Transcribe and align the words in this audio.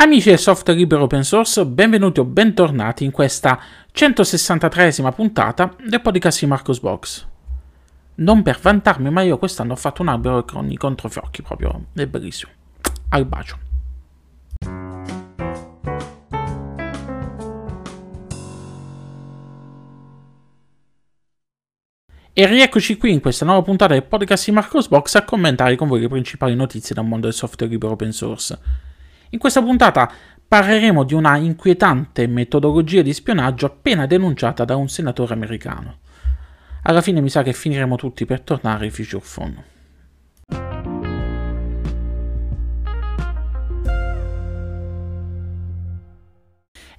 Amici 0.00 0.28
del 0.28 0.38
software 0.38 0.78
libero 0.78 1.02
open 1.02 1.24
source, 1.24 1.66
benvenuti 1.66 2.20
o 2.20 2.24
bentornati 2.24 3.02
in 3.02 3.10
questa 3.10 3.58
163esima 3.92 5.12
puntata 5.12 5.74
del 5.84 6.00
podcast 6.00 6.38
di 6.38 6.46
Marcos 6.46 6.78
Box. 6.78 7.26
Non 8.14 8.44
per 8.44 8.60
vantarmi, 8.62 9.10
ma 9.10 9.22
io 9.22 9.38
quest'anno 9.38 9.72
ho 9.72 9.76
fatto 9.76 10.02
un 10.02 10.08
albero 10.08 10.44
con 10.44 10.70
i 10.70 10.76
controfiocchi 10.76 11.42
proprio, 11.42 11.86
è 11.94 12.06
bellissimo. 12.06 12.52
Al 13.08 13.26
bacio. 13.26 13.58
E 22.32 22.46
rieccoci 22.46 22.96
qui 22.96 23.10
in 23.10 23.20
questa 23.20 23.44
nuova 23.44 23.62
puntata 23.62 23.94
del 23.94 24.04
podcast 24.04 24.44
di 24.44 24.52
Marcos 24.52 24.86
Box 24.86 25.16
a 25.16 25.24
commentare 25.24 25.74
con 25.74 25.88
voi 25.88 25.98
le 25.98 26.08
principali 26.08 26.54
notizie 26.54 26.94
dal 26.94 27.04
mondo 27.04 27.26
del 27.26 27.34
software 27.34 27.72
libero 27.72 27.94
open 27.94 28.12
source. 28.12 28.86
In 29.30 29.38
questa 29.38 29.60
puntata 29.60 30.10
parleremo 30.48 31.04
di 31.04 31.12
una 31.12 31.36
inquietante 31.36 32.26
metodologia 32.26 33.02
di 33.02 33.12
spionaggio 33.12 33.66
appena 33.66 34.06
denunciata 34.06 34.64
da 34.64 34.74
un 34.74 34.88
senatore 34.88 35.34
americano. 35.34 35.98
Alla 36.84 37.02
fine 37.02 37.20
mi 37.20 37.28
sa 37.28 37.42
che 37.42 37.52
finiremo 37.52 37.96
tutti 37.96 38.24
per 38.24 38.40
tornare 38.40 38.86
ai 38.86 38.90
feature 38.90 39.22
phone. 39.22 39.64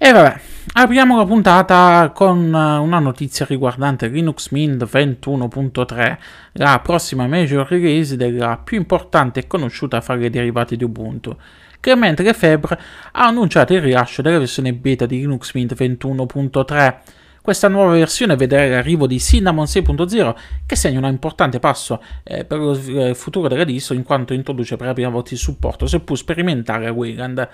E 0.02 0.12
vabbè, 0.12 0.40
apriamo 0.74 1.18
la 1.18 1.26
puntata 1.26 2.12
con 2.14 2.54
eh, 2.54 2.78
una 2.78 3.00
notizia 3.00 3.46
riguardante 3.50 4.08
Linux 4.08 4.52
Mint 4.52 4.86
21.3, 4.86 6.18
la 6.54 6.80
prossima 6.80 7.26
major 7.26 7.68
release 7.68 8.16
della 8.16 8.62
più 8.64 8.78
importante 8.78 9.40
e 9.40 9.48
conosciuta 9.48 10.00
fra 10.00 10.14
i 10.14 10.30
derivati 10.30 10.78
di 10.78 10.84
Ubuntu 10.84 11.36
che 11.80 11.96
mentre 11.96 12.34
Febre 12.34 12.80
ha 13.12 13.26
annunciato 13.28 13.74
il 13.74 13.82
rilascio 13.82 14.22
della 14.22 14.40
versione 14.40 14.74
beta 14.74 15.06
di 15.06 15.20
Linux 15.20 15.54
Mint 15.54 15.74
21.3. 15.74 16.96
Questa 17.42 17.70
nuova 17.70 17.94
versione 17.94 18.36
vedrà 18.36 18.68
l'arrivo 18.68 19.08
di 19.08 19.20
Cinnamon 19.20 19.64
6.0 19.64 20.36
che 20.66 20.76
segna 20.76 21.00
un 21.00 21.06
importante 21.06 21.60
passo 21.60 22.04
eh, 22.24 22.44
per 22.44 22.60
lo 22.60 22.74
eh, 22.74 23.16
futuro 23.16 23.48
della 23.48 23.64
distro 23.64 23.96
in 23.96 24.04
quanto 24.04 24.34
introduce 24.34 24.76
per 24.76 24.88
la 24.88 24.94
prima 24.94 25.10
volta 25.10 25.34
il 25.34 25.40
supporto 25.40 25.88
seppur 25.88 26.18
sperimentale 26.18 26.88
a 26.88 26.92
Wayland. 26.92 27.48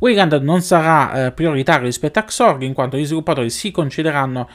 Wayland 0.00 0.32
non 0.42 0.60
sarà 0.60 1.26
eh, 1.26 1.32
prioritario 1.32 1.86
rispetto 1.86 2.18
a 2.18 2.24
Xorg 2.24 2.62
in 2.62 2.74
quanto 2.74 2.96
gli 2.96 3.06
sviluppatori 3.06 3.48
si 3.48 3.70
concederanno 3.70 4.48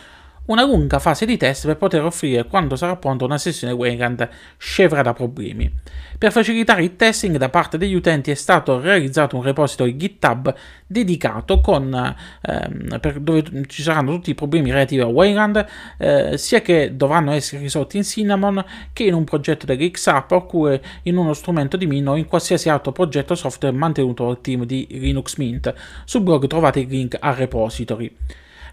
una 0.46 0.66
lunga 0.66 1.00
fase 1.00 1.26
di 1.26 1.38
test 1.38 1.66
per 1.66 1.78
poter 1.78 2.04
offrire 2.04 2.46
quando 2.46 2.76
sarà 2.76 2.98
pronta 2.98 3.24
una 3.24 3.38
sessione 3.38 3.74
Wayland 3.74 4.28
scevra 4.58 5.02
da 5.02 5.14
problemi. 5.14 5.72
Per 6.18 6.32
facilitare 6.32 6.84
il 6.84 6.96
testing 6.96 7.38
da 7.38 7.50
parte 7.50 7.78
degli 7.78 7.94
utenti 7.94 8.32
è 8.32 8.34
stato 8.36 8.80
realizzato 8.80 9.38
un 9.38 9.44
repository 9.44 9.96
GitHub 9.96 10.54
dedicato 10.86 11.60
con, 11.62 11.94
ehm, 12.42 13.00
per, 13.00 13.20
dove 13.20 13.44
ci 13.68 13.82
saranno 13.82 14.12
tutti 14.12 14.32
i 14.32 14.36
problemi 14.36 14.72
relativi 14.72 15.02
a 15.02 15.08
Wayland, 15.08 15.66
eh, 15.98 16.38
sia 16.38 16.62
che 16.62 16.96
dovranno 16.96 17.32
essere 17.32 17.62
risolti 17.62 17.98
in 17.98 18.04
Cinnamon 18.04 18.64
che 18.92 19.04
in 19.04 19.14
un 19.14 19.24
progetto 19.24 19.66
dell'XApp 19.66 20.32
oppure 20.32 20.84
in 21.04 21.18
uno 21.18 21.34
strumento 21.34 21.78
di 21.78 21.88
Min 21.88 22.08
o 22.08 22.16
in 22.16 22.26
qualsiasi 22.26 22.70
altro 22.70 22.92
progetto 22.92 23.36
software 23.36 23.76
mantenuto 23.76 24.26
dal 24.26 24.42
team 24.42 24.66
di 24.66 24.88
Linux 24.92 25.38
Mint. 25.38 25.74
Sul 26.06 26.22
blog 26.22 26.48
trovate 26.48 26.82
il 26.82 26.88
link 26.88 27.18
al 27.20 27.36
repository. 27.36 28.16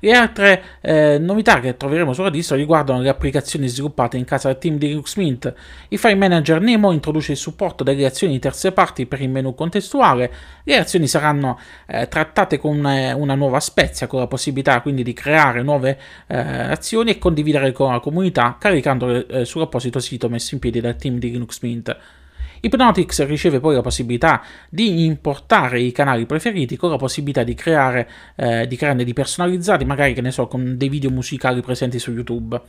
Le 0.01 0.13
altre 0.13 0.63
eh, 0.81 1.19
novità 1.19 1.61
che 1.61 1.77
troveremo 1.77 2.13
sulla 2.13 2.31
distro 2.31 2.57
riguardano 2.57 3.01
le 3.01 3.09
applicazioni 3.09 3.69
sviluppate 3.69 4.17
in 4.17 4.25
casa 4.25 4.49
del 4.49 4.59
team 4.59 4.79
di 4.79 4.89
Linux 4.89 5.17
Mint. 5.17 5.53
Il 5.89 5.99
file 5.99 6.15
manager 6.15 6.61
Nemo 6.61 6.91
introduce 6.91 7.33
il 7.33 7.39
supporto 7.39 7.85
delle 7.85 8.07
azioni 8.07 8.33
di 8.33 8.39
terze 8.39 8.73
parti 8.73 9.07
per 9.07 9.21
il 9.21 9.29
menu 9.29 9.55
contestuale. 9.55 10.33
Le 10.65 10.77
azioni 10.77 11.07
saranno 11.07 11.59
eh, 11.87 12.09
trattate 12.09 12.59
con 12.59 12.77
una, 12.79 13.15
una, 13.15 13.35
nuova 13.35 13.61
spezia, 13.61 14.07
con 14.07 14.21
la 14.21 14.27
possibilità 14.27 14.81
quindi 14.81 15.03
di 15.03 15.13
creare 15.13 15.63
nuove 15.63 15.99
eh, 16.27 16.37
azioni 16.37 17.11
e 17.11 17.19
condividere 17.19 17.73
con 17.73 17.93
la 17.93 18.01
comunità, 18.01 18.57
caricandole 18.59 19.27
eh, 19.27 19.45
sull'apposito 19.45 19.99
sito 20.01 20.29
messo 20.29 20.55
in 20.55 20.61
piedi 20.61 20.81
dal 20.81 20.97
team 20.97 21.19
di 21.19 21.31
Linux 21.31 21.61
Mint. 21.61 21.97
Hypnotics 22.61 23.27
riceve 23.27 23.61
poi 23.61 23.75
la 23.75 23.81
possibilità 23.81 24.43
di 24.69 25.05
importare 25.05 25.81
i 25.81 25.93
canali 25.93 26.27
preferiti 26.27 26.77
con 26.77 26.91
la 26.91 26.97
possibilità 26.97 27.43
di 27.43 27.55
creare 27.55 28.09
eh, 28.37 28.67
di 28.67 28.77
crearne 28.77 29.05
di 29.05 29.13
personalizzati, 29.13 29.85
magari 29.85 30.13
che 30.13 30.21
ne 30.21 30.31
so, 30.31 30.47
con 30.47 30.77
dei 30.77 30.89
video 30.89 31.11
musicali 31.11 31.61
presenti 31.61 31.99
su 31.99 32.13
YouTube. 32.13 32.61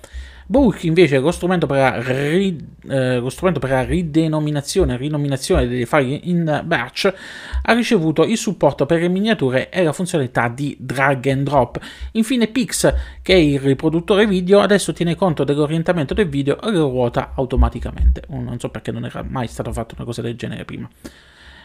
Bulk 0.51 0.83
invece 0.83 1.17
lo 1.19 1.31
strumento 1.31 1.65
per 1.65 1.77
la, 1.77 2.01
ri, 2.01 2.57
eh, 2.89 3.19
lo 3.19 3.29
strumento 3.29 3.61
per 3.61 3.69
la 3.69 3.85
ridenominazione 3.85 4.95
e 4.95 4.97
rinominazione 4.97 5.65
dei 5.65 5.85
file 5.85 6.19
in 6.23 6.63
batch 6.65 7.13
ha 7.61 7.71
ricevuto 7.71 8.25
il 8.25 8.35
supporto 8.35 8.85
per 8.85 8.99
le 8.99 9.07
miniature 9.07 9.69
e 9.69 9.81
la 9.81 9.93
funzionalità 9.93 10.49
di 10.49 10.75
drag 10.77 11.25
and 11.27 11.43
drop. 11.43 11.79
Infine 12.11 12.47
Pix, 12.47 12.93
che 13.21 13.33
è 13.33 13.37
il 13.37 13.61
riproduttore 13.61 14.27
video, 14.27 14.59
adesso 14.59 14.91
tiene 14.91 15.15
conto 15.15 15.45
dell'orientamento 15.45 16.13
del 16.13 16.27
video 16.27 16.61
e 16.61 16.69
lo 16.69 16.89
ruota 16.89 17.31
automaticamente. 17.33 18.23
Non 18.27 18.59
so 18.59 18.67
perché 18.67 18.91
non 18.91 19.05
era 19.05 19.23
mai 19.25 19.47
stato 19.47 19.71
fatto 19.71 19.95
una 19.95 20.03
cosa 20.03 20.21
del 20.21 20.35
genere 20.35 20.65
prima. 20.65 20.89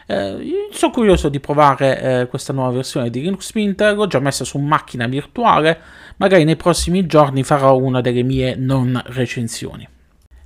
Eh, 0.07 0.69
sono 0.71 0.93
curioso 0.93 1.29
di 1.29 1.41
provare 1.41 2.01
eh, 2.01 2.27
questa 2.29 2.53
nuova 2.53 2.71
versione 2.71 3.11
di 3.11 3.21
Linux 3.21 3.53
Mint, 3.55 3.81
l'ho 3.81 4.07
già 4.07 4.21
messa 4.21 4.45
su 4.45 4.59
macchina 4.59 5.07
virtuale, 5.07 5.81
magari 6.19 6.45
nei 6.45 6.57
prossimi 6.57 7.07
giorni 7.07 7.43
farò 7.43 7.77
una 7.77 8.01
delle 8.01 8.23
mie 8.23 8.55
non 8.55 9.01
recensioni. 9.07 9.89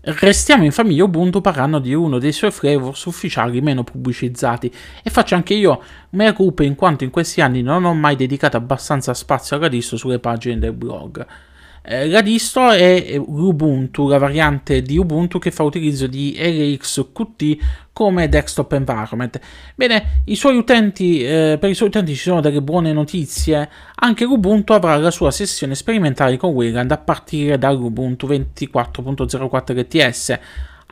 Restiamo 0.03 0.65
in 0.65 0.73
famiglia 0.73 1.05
Ubuntu 1.05 1.43
parlando 1.43 1.79
di 1.79 1.93
uno 1.93 2.19
dei 2.19 2.33
suoi 2.33 2.51
flavors 2.51 3.05
ufficiali 3.05 3.61
meno 3.61 3.85
pubblicizzati 3.85 4.73
e 5.03 5.11
faccio 5.11 5.35
anche 5.35 5.53
io 5.53 5.83
mea 6.11 6.33
culpa 6.33 6.65
in 6.65 6.75
quanto 6.75 7.05
in 7.05 7.11
questi 7.11 7.43
anni 7.43 7.61
non 7.61 7.85
ho 7.85 7.93
mai 7.93 8.17
dedicato 8.17 8.57
abbastanza 8.57 9.13
spazio 9.13 9.57
alla 9.57 9.69
distro 9.69 9.99
sulle 9.99 10.19
pagine 10.19 10.59
del 10.59 10.73
blog. 10.73 11.27
Eh, 11.83 12.09
la 12.09 12.21
distro 12.21 12.71
è 12.71 13.17
Ubuntu, 13.17 14.07
la 14.09 14.19
variante 14.19 14.83
di 14.83 14.99
Ubuntu 14.99 15.39
che 15.39 15.51
fa 15.51 15.63
utilizzo 15.63 16.07
di 16.07 16.37
LXQT 16.39 17.57
come 17.93 18.29
desktop 18.29 18.73
environment. 18.73 19.41
Bene, 19.75 20.23
i 20.27 20.35
utenti, 20.57 21.23
eh, 21.23 21.57
per 21.59 21.71
i 21.71 21.75
suoi 21.75 21.89
utenti 21.89 22.15
ci 22.15 22.23
sono 22.23 22.41
delle 22.41 22.63
buone 22.63 22.93
notizie. 22.93 23.69
Anche 23.97 24.25
Ubuntu 24.25 24.73
avrà 24.73 24.97
la 24.97 25.11
sua 25.11 25.31
sessione 25.31 25.75
sperimentale 25.75 26.37
con 26.37 26.53
Wayland 26.53 26.91
a 26.91 26.99
partire 26.99 27.59
dall'Ubuntu 27.59 28.27
24.04 28.27 29.75
LTS 29.75 30.39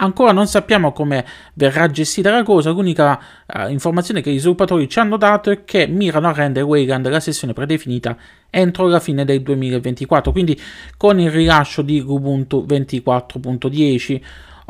Ancora 0.00 0.32
non 0.32 0.46
sappiamo 0.46 0.92
come 0.92 1.24
verrà 1.54 1.90
gestita 1.90 2.30
la 2.30 2.42
cosa, 2.42 2.70
l'unica 2.70 3.18
uh, 3.46 3.68
informazione 3.68 4.20
che 4.20 4.30
gli 4.30 4.38
sviluppatori 4.38 4.88
ci 4.88 4.98
hanno 4.98 5.16
dato 5.16 5.50
è 5.50 5.64
che 5.64 5.86
mirano 5.86 6.28
a 6.28 6.32
rendere 6.32 6.64
Wayland 6.64 7.08
la 7.08 7.20
sessione 7.20 7.52
predefinita 7.52 8.16
entro 8.50 8.86
la 8.86 9.00
fine 9.00 9.24
del 9.24 9.42
2024, 9.42 10.32
quindi 10.32 10.58
con 10.96 11.18
il 11.18 11.30
rilascio 11.30 11.82
di 11.82 12.00
Ubuntu 12.00 12.64
24.10. 12.68 14.20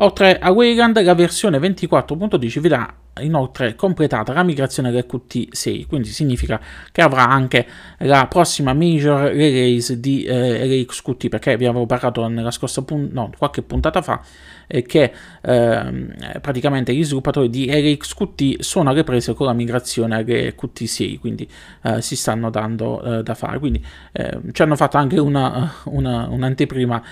Oltre 0.00 0.38
a 0.38 0.52
Wayland, 0.52 1.02
la 1.02 1.14
versione 1.14 1.58
24.10 1.58 2.60
vedrà 2.60 2.94
inoltre 3.20 3.74
completata 3.74 4.32
la 4.32 4.44
migrazione 4.44 4.92
del 4.92 5.06
Qt6, 5.10 5.86
quindi 5.86 6.08
significa 6.08 6.60
che 6.92 7.02
avrà 7.02 7.28
anche 7.28 7.66
la 7.98 8.26
prossima 8.28 8.72
major 8.74 9.32
release 9.32 9.98
di 9.98 10.22
eh, 10.22 10.66
LXQt, 10.66 11.28
perché 11.28 11.56
vi 11.56 11.66
avevo 11.66 11.86
parlato 11.86 12.28
nella 12.28 12.52
scorsa 12.52 12.82
puntata, 12.82 13.20
no, 13.20 13.30
qualche 13.36 13.62
puntata 13.62 14.00
fa, 14.00 14.22
eh, 14.68 14.82
che 14.82 15.12
eh, 15.42 16.40
praticamente 16.40 16.94
gli 16.94 17.02
sviluppatori 17.02 17.50
di 17.50 17.68
LXQt 17.68 18.60
sono 18.60 18.90
alle 18.90 19.02
prese 19.02 19.34
con 19.34 19.46
la 19.46 19.52
migrazione 19.52 20.14
alle 20.14 20.54
Qt6, 20.54 21.18
quindi 21.18 21.48
eh, 21.82 22.00
si 22.00 22.14
stanno 22.14 22.50
dando 22.50 23.02
eh, 23.02 23.22
da 23.24 23.34
fare. 23.34 23.58
Quindi 23.58 23.84
eh, 24.12 24.38
ci 24.52 24.62
hanno 24.62 24.76
fatto 24.76 24.96
anche 24.96 25.18
una, 25.18 25.72
una, 25.84 26.28
un'anteprima 26.28 27.02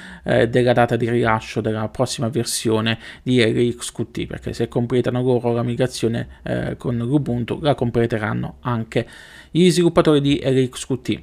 della 0.48 0.72
data 0.72 0.96
di 0.96 1.08
rilascio 1.08 1.60
della 1.60 1.88
prossima 1.88 2.28
versione 2.28 2.98
di 3.22 3.42
LXQt, 3.42 4.26
perché 4.26 4.52
se 4.52 4.68
completano 4.68 5.22
loro 5.22 5.52
la 5.52 5.62
migrazione 5.62 6.28
eh, 6.42 6.76
con 6.76 7.00
Ubuntu 7.00 7.58
la 7.60 7.74
completeranno 7.74 8.56
anche 8.60 9.06
gli 9.50 9.70
sviluppatori 9.70 10.20
di 10.20 10.40
LXQt. 10.44 11.22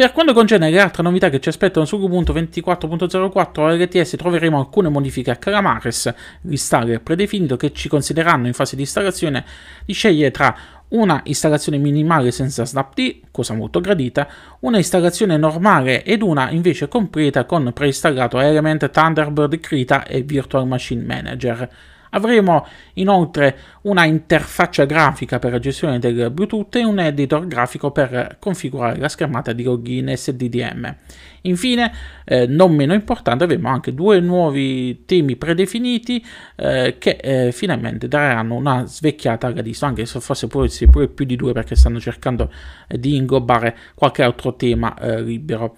Per 0.00 0.12
quanto 0.12 0.32
concerne 0.32 0.70
le 0.70 0.80
altre 0.80 1.02
novità 1.02 1.28
che 1.28 1.40
ci 1.40 1.50
aspettano 1.50 1.84
su 1.84 1.98
Ubuntu 1.98 2.32
24.04 2.32 3.76
LTS 3.76 4.16
troveremo 4.16 4.58
alcune 4.58 4.88
modifiche 4.88 5.30
a 5.30 5.36
Calamares, 5.36 6.10
l'installer 6.44 7.02
predefinito 7.02 7.58
che 7.58 7.70
ci 7.74 7.90
considereranno 7.90 8.46
in 8.46 8.54
fase 8.54 8.76
di 8.76 8.80
installazione 8.80 9.44
di 9.84 9.92
scegliere 9.92 10.30
tra 10.30 10.56
una 10.88 11.20
installazione 11.24 11.76
minimale 11.76 12.30
senza 12.30 12.64
snapd, 12.64 13.30
cosa 13.30 13.52
molto 13.52 13.82
gradita, 13.82 14.26
una 14.60 14.78
installazione 14.78 15.36
normale 15.36 16.02
ed 16.02 16.22
una 16.22 16.48
invece 16.48 16.88
completa 16.88 17.44
con 17.44 17.70
preinstallato 17.74 18.40
Element, 18.40 18.88
Thunderbird, 18.88 19.60
Krita 19.60 20.06
e 20.06 20.22
Virtual 20.22 20.66
Machine 20.66 21.04
Manager. 21.04 21.68
Avremo 22.10 22.66
inoltre 22.94 23.56
una 23.82 24.04
interfaccia 24.04 24.84
grafica 24.84 25.38
per 25.38 25.52
la 25.52 25.58
gestione 25.58 25.98
del 25.98 26.30
Bluetooth 26.30 26.76
e 26.76 26.84
un 26.84 26.98
editor 26.98 27.46
grafico 27.46 27.90
per 27.90 28.36
configurare 28.38 28.98
la 28.98 29.08
schermata 29.08 29.52
di 29.52 29.62
login 29.62 30.12
SDDM. 30.14 30.96
Infine, 31.42 31.92
eh, 32.24 32.46
non 32.46 32.74
meno 32.74 32.92
importante, 32.92 33.44
avremo 33.44 33.68
anche 33.68 33.94
due 33.94 34.20
nuovi 34.20 35.04
temi 35.06 35.36
predefiniti 35.36 36.24
eh, 36.56 36.96
che 36.98 37.18
eh, 37.20 37.52
finalmente 37.52 38.08
daranno 38.08 38.56
una 38.56 38.84
svecchiata 38.86 39.46
alla 39.46 39.62
distro, 39.62 39.86
anche 39.86 40.04
se 40.04 40.20
forse 40.20 40.48
può 40.48 40.64
essere 40.64 40.90
pure 40.90 41.08
più 41.08 41.24
di 41.24 41.36
due 41.36 41.52
perché 41.52 41.76
stanno 41.76 42.00
cercando 42.00 42.52
eh, 42.88 42.98
di 42.98 43.16
inglobare 43.16 43.76
qualche 43.94 44.22
altro 44.22 44.54
tema 44.56 44.94
eh, 44.98 45.22
libero. 45.22 45.76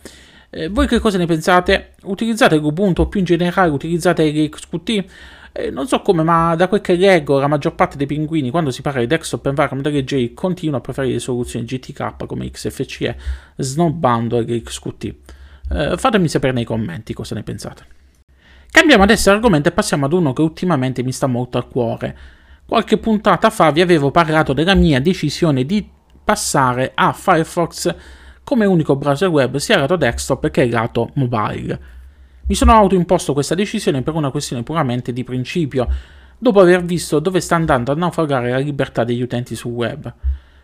Eh, 0.50 0.68
voi 0.68 0.86
che 0.86 0.98
cosa 0.98 1.16
ne 1.16 1.26
pensate? 1.26 1.92
Utilizzate 2.02 2.56
Ubuntu 2.56 3.02
o 3.02 3.08
più 3.08 3.20
in 3.20 3.26
generale 3.26 3.70
utilizzate 3.70 4.30
l'XQT? 4.30 5.04
Eh, 5.52 5.70
non 5.70 5.86
so 5.86 6.00
come, 6.00 6.22
ma 6.22 6.54
da 6.54 6.66
quel 6.66 6.80
che 6.80 6.94
leggo, 6.94 7.38
la 7.38 7.46
maggior 7.46 7.74
parte 7.74 7.98
dei 7.98 8.06
pinguini, 8.06 8.50
quando 8.50 8.70
si 8.70 8.80
parla 8.80 9.00
di 9.00 9.06
desktop 9.06 9.46
environment 9.46 9.86
LJ, 9.86 10.32
continua 10.32 10.78
a 10.78 10.80
preferire 10.80 11.18
soluzioni 11.18 11.66
GTK 11.66 12.26
come 12.26 12.50
XFCE, 12.50 13.16
snobbando 13.56 14.40
l'XQT. 14.40 15.14
Eh, 15.70 15.94
fatemi 15.96 16.28
sapere 16.28 16.54
nei 16.54 16.64
commenti 16.64 17.12
cosa 17.12 17.34
ne 17.34 17.42
pensate. 17.42 17.84
Cambiamo 18.70 19.02
adesso 19.02 19.30
argomento 19.30 19.68
e 19.68 19.72
passiamo 19.72 20.06
ad 20.06 20.14
uno 20.14 20.32
che 20.32 20.40
ultimamente 20.40 21.02
mi 21.02 21.12
sta 21.12 21.26
molto 21.26 21.58
a 21.58 21.64
cuore. 21.64 22.16
Qualche 22.66 22.96
puntata 22.96 23.50
fa 23.50 23.70
vi 23.70 23.82
avevo 23.82 24.10
parlato 24.10 24.54
della 24.54 24.74
mia 24.74 25.00
decisione 25.00 25.66
di 25.66 25.86
passare 26.24 26.92
a 26.94 27.12
Firefox 27.12 27.94
come 28.42 28.64
unico 28.64 28.96
browser 28.96 29.28
web 29.28 29.56
sia 29.56 29.78
lato 29.78 29.96
desktop 29.96 30.48
che 30.48 30.70
lato 30.70 31.10
mobile. 31.14 31.78
Mi 32.52 32.58
sono 32.58 32.72
autoimposto 32.72 33.32
questa 33.32 33.54
decisione 33.54 34.02
per 34.02 34.12
una 34.12 34.30
questione 34.30 34.62
puramente 34.62 35.14
di 35.14 35.24
principio, 35.24 35.88
dopo 36.36 36.60
aver 36.60 36.84
visto 36.84 37.18
dove 37.18 37.40
sta 37.40 37.54
andando 37.54 37.92
a 37.92 37.94
naufragare 37.94 38.50
la 38.50 38.58
libertà 38.58 39.04
degli 39.04 39.22
utenti 39.22 39.54
sul 39.54 39.72
web. 39.72 40.12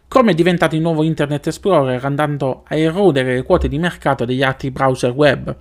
Chrome 0.06 0.32
è 0.32 0.34
diventato 0.34 0.74
il 0.74 0.82
nuovo 0.82 1.02
Internet 1.02 1.46
Explorer 1.46 2.04
andando 2.04 2.64
a 2.68 2.76
erodere 2.76 3.36
le 3.36 3.42
quote 3.42 3.68
di 3.68 3.78
mercato 3.78 4.26
degli 4.26 4.42
altri 4.42 4.70
browser 4.70 5.12
web. 5.12 5.56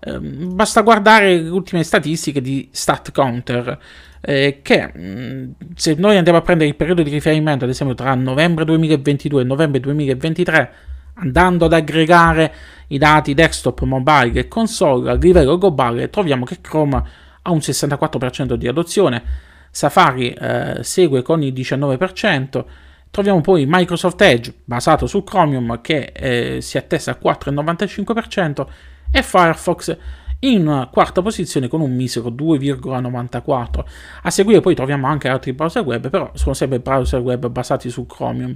Eh, 0.00 0.18
basta 0.18 0.80
guardare 0.80 1.40
le 1.40 1.48
ultime 1.48 1.84
statistiche 1.84 2.40
di 2.40 2.68
StatCounter, 2.72 3.78
eh, 4.22 4.58
che 4.62 4.92
mm, 4.98 5.50
se 5.76 5.94
noi 5.94 6.16
andiamo 6.16 6.38
a 6.40 6.42
prendere 6.42 6.68
il 6.68 6.74
periodo 6.74 7.04
di 7.04 7.10
riferimento, 7.10 7.62
ad 7.62 7.70
esempio 7.70 7.94
tra 7.94 8.12
novembre 8.16 8.64
2022 8.64 9.42
e 9.42 9.44
novembre 9.44 9.78
2023, 9.78 10.72
andando 11.16 11.66
ad 11.66 11.72
aggregare 11.72 12.54
i 12.88 12.98
dati 12.98 13.34
desktop, 13.34 13.82
mobile 13.82 14.40
e 14.40 14.48
console 14.48 15.10
a 15.10 15.14
livello 15.14 15.58
globale, 15.58 16.10
troviamo 16.10 16.44
che 16.44 16.60
Chrome 16.60 17.02
ha 17.42 17.50
un 17.50 17.58
64% 17.58 18.54
di 18.54 18.68
adozione, 18.68 19.22
Safari 19.70 20.30
eh, 20.30 20.78
segue 20.82 21.22
con 21.22 21.42
il 21.42 21.52
19%, 21.52 22.64
troviamo 23.10 23.40
poi 23.40 23.66
Microsoft 23.68 24.20
Edge 24.22 24.52
basato 24.64 25.06
su 25.06 25.22
Chromium 25.22 25.80
che 25.80 26.12
eh, 26.14 26.60
si 26.60 26.78
attesta 26.78 27.10
al 27.10 27.18
4,95% 27.22 28.66
e 29.10 29.22
Firefox 29.22 29.96
in 30.40 30.88
quarta 30.92 31.22
posizione 31.22 31.68
con 31.68 31.80
un 31.80 31.94
misero 31.94 32.28
2,94. 32.30 33.84
A 34.22 34.30
seguire 34.30 34.60
poi 34.60 34.74
troviamo 34.74 35.06
anche 35.06 35.28
altri 35.28 35.52
browser 35.52 35.82
web, 35.82 36.10
però 36.10 36.30
sono 36.34 36.54
sempre 36.54 36.80
browser 36.80 37.20
web 37.20 37.48
basati 37.48 37.88
su 37.88 38.06
Chromium. 38.06 38.54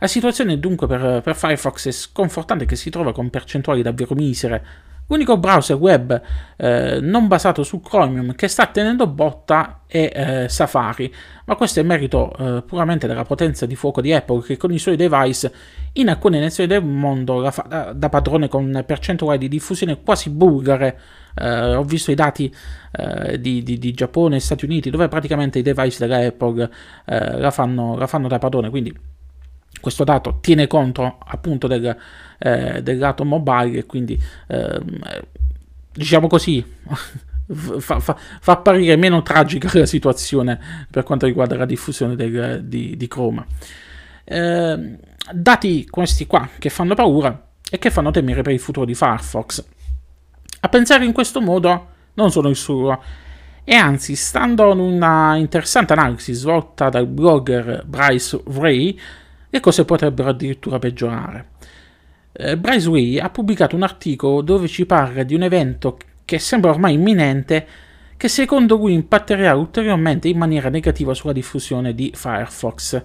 La 0.00 0.06
situazione 0.06 0.60
dunque 0.60 0.86
per, 0.86 1.20
per 1.22 1.34
Firefox 1.34 1.88
è 1.88 1.90
sconfortante 1.90 2.66
che 2.66 2.76
si 2.76 2.88
trova 2.88 3.12
con 3.12 3.30
percentuali 3.30 3.82
davvero 3.82 4.14
misere. 4.14 4.64
L'unico 5.08 5.38
browser 5.38 5.76
web 5.76 6.20
eh, 6.56 6.98
non 7.00 7.28
basato 7.28 7.64
su 7.64 7.80
Chromium 7.80 8.34
che 8.34 8.46
sta 8.46 8.66
tenendo 8.66 9.06
botta 9.06 9.80
è 9.86 10.44
eh, 10.44 10.48
Safari, 10.50 11.12
ma 11.46 11.56
questo 11.56 11.80
è 11.80 11.82
merito 11.82 12.30
eh, 12.36 12.62
puramente 12.62 13.06
della 13.06 13.24
potenza 13.24 13.64
di 13.64 13.74
fuoco 13.74 14.02
di 14.02 14.12
Apple 14.12 14.42
che 14.42 14.56
con 14.58 14.70
i 14.70 14.78
suoi 14.78 14.96
device 14.96 15.52
in 15.94 16.10
alcune 16.10 16.38
nazioni 16.38 16.68
del 16.68 16.84
mondo 16.84 17.40
la 17.40 17.50
fa 17.50 17.62
da, 17.62 17.92
da 17.94 18.08
padrone 18.10 18.48
con 18.48 18.84
percentuali 18.86 19.38
di 19.38 19.48
diffusione 19.48 20.02
quasi 20.02 20.30
bulgare. 20.30 20.98
Eh, 21.34 21.74
ho 21.74 21.82
visto 21.84 22.10
i 22.10 22.14
dati 22.14 22.54
eh, 22.92 23.40
di, 23.40 23.62
di, 23.62 23.78
di, 23.78 23.92
Giappone 23.92 24.36
e 24.36 24.40
Stati 24.40 24.64
Uniti 24.64 24.90
dove 24.90 25.08
praticamente 25.08 25.58
i 25.58 25.62
device 25.62 26.06
della 26.06 26.24
Apple 26.24 26.70
eh, 27.06 27.38
la 27.38 27.50
fanno, 27.50 27.96
la 27.96 28.06
fanno 28.06 28.28
da 28.28 28.38
padrone, 28.38 28.70
quindi 28.70 29.16
questo 29.80 30.04
dato 30.04 30.38
tiene 30.40 30.66
conto 30.66 31.18
appunto 31.24 31.66
del, 31.66 31.96
eh, 32.38 32.82
del 32.82 32.98
lato 32.98 33.24
mobile 33.24 33.78
e 33.78 33.86
quindi 33.86 34.20
eh, 34.48 34.80
diciamo 35.92 36.26
così 36.26 36.64
fa, 37.78 38.00
fa, 38.00 38.16
fa, 38.40 38.52
apparire 38.52 38.96
meno 38.96 39.22
tragica 39.22 39.70
la 39.78 39.86
situazione 39.86 40.58
per 40.90 41.04
quanto 41.04 41.26
riguarda 41.26 41.56
la 41.56 41.66
diffusione 41.66 42.16
del, 42.16 42.64
di, 42.64 42.96
di, 42.96 43.08
Chrome. 43.08 43.46
Eh, 44.24 44.98
dati 45.32 45.86
questi 45.88 46.26
qua 46.26 46.48
che 46.58 46.68
fanno 46.68 46.94
paura 46.94 47.46
e 47.70 47.78
che 47.78 47.90
fanno 47.90 48.10
temere 48.10 48.42
per 48.42 48.52
il 48.52 48.60
futuro 48.60 48.86
di 48.86 48.94
Firefox. 48.94 49.64
A 50.60 50.68
pensare 50.68 51.04
in 51.04 51.12
questo 51.12 51.40
modo 51.40 51.88
non 52.14 52.30
sono 52.30 52.48
il 52.48 52.56
solo. 52.56 53.02
E 53.64 53.74
anzi, 53.74 54.16
stando 54.16 54.72
in 54.72 54.78
una 54.78 55.36
interessante 55.36 55.92
analisi 55.92 56.32
svolta 56.32 56.88
dal 56.88 57.06
blogger 57.06 57.84
Bryce 57.84 58.40
Ray, 58.46 58.98
le 59.50 59.60
cose 59.60 59.84
potrebbero 59.84 60.30
addirittura 60.30 60.78
peggiorare. 60.78 61.48
Eh, 62.32 62.56
Bryce 62.56 62.88
Way 62.88 63.18
ha 63.18 63.30
pubblicato 63.30 63.74
un 63.74 63.82
articolo 63.82 64.42
dove 64.42 64.68
ci 64.68 64.86
parla 64.86 65.22
di 65.22 65.34
un 65.34 65.42
evento 65.42 65.98
che 66.24 66.38
sembra 66.38 66.70
ormai 66.70 66.94
imminente 66.94 67.66
che 68.16 68.28
secondo 68.28 68.76
lui 68.76 68.92
impatterà 68.92 69.54
ulteriormente 69.54 70.28
in 70.28 70.36
maniera 70.36 70.68
negativa 70.68 71.14
sulla 71.14 71.32
diffusione 71.32 71.94
di 71.94 72.12
Firefox. 72.14 73.02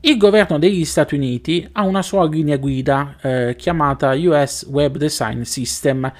Il 0.00 0.18
governo 0.18 0.58
degli 0.58 0.84
Stati 0.84 1.14
Uniti 1.14 1.66
ha 1.72 1.82
una 1.82 2.02
sua 2.02 2.28
linea 2.28 2.58
guida 2.58 3.16
eh, 3.20 3.56
chiamata 3.58 4.12
US 4.12 4.66
Web 4.70 4.98
Design 4.98 5.40
System 5.42 6.12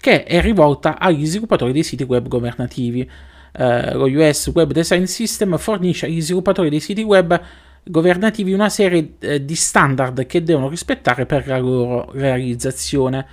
che 0.00 0.24
è 0.24 0.40
rivolta 0.40 0.98
agli 0.98 1.26
sviluppatori 1.26 1.72
dei 1.72 1.82
siti 1.82 2.04
web 2.04 2.26
governativi. 2.26 3.08
Eh, 3.52 3.92
lo 3.94 4.06
US 4.06 4.50
Web 4.54 4.72
Design 4.72 5.04
System 5.04 5.56
fornisce 5.58 6.06
agli 6.06 6.20
sviluppatori 6.20 6.70
dei 6.70 6.80
siti 6.80 7.02
web 7.02 7.40
governativi 7.88 8.52
una 8.52 8.68
serie 8.68 9.14
eh, 9.18 9.44
di 9.44 9.54
standard 9.54 10.26
che 10.26 10.42
devono 10.42 10.68
rispettare 10.68 11.26
per 11.26 11.46
la 11.46 11.58
loro 11.58 12.10
realizzazione. 12.12 13.26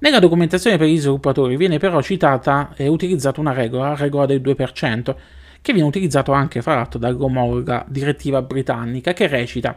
Nella 0.00 0.20
documentazione 0.20 0.76
per 0.76 0.86
gli 0.86 0.98
sviluppatori 0.98 1.56
viene 1.56 1.78
però 1.78 2.00
citata 2.00 2.72
e 2.76 2.86
utilizzata 2.86 3.40
una 3.40 3.52
regola, 3.52 3.88
la 3.88 3.96
regola 3.96 4.26
del 4.26 4.40
2%, 4.40 5.14
che 5.60 5.72
viene 5.72 5.88
utilizzato 5.88 6.32
anche 6.32 6.62
fra 6.62 6.74
l'altro 6.74 6.98
dall'omologa 6.98 7.84
direttiva 7.88 8.42
britannica 8.42 9.12
che 9.12 9.26
recita 9.26 9.76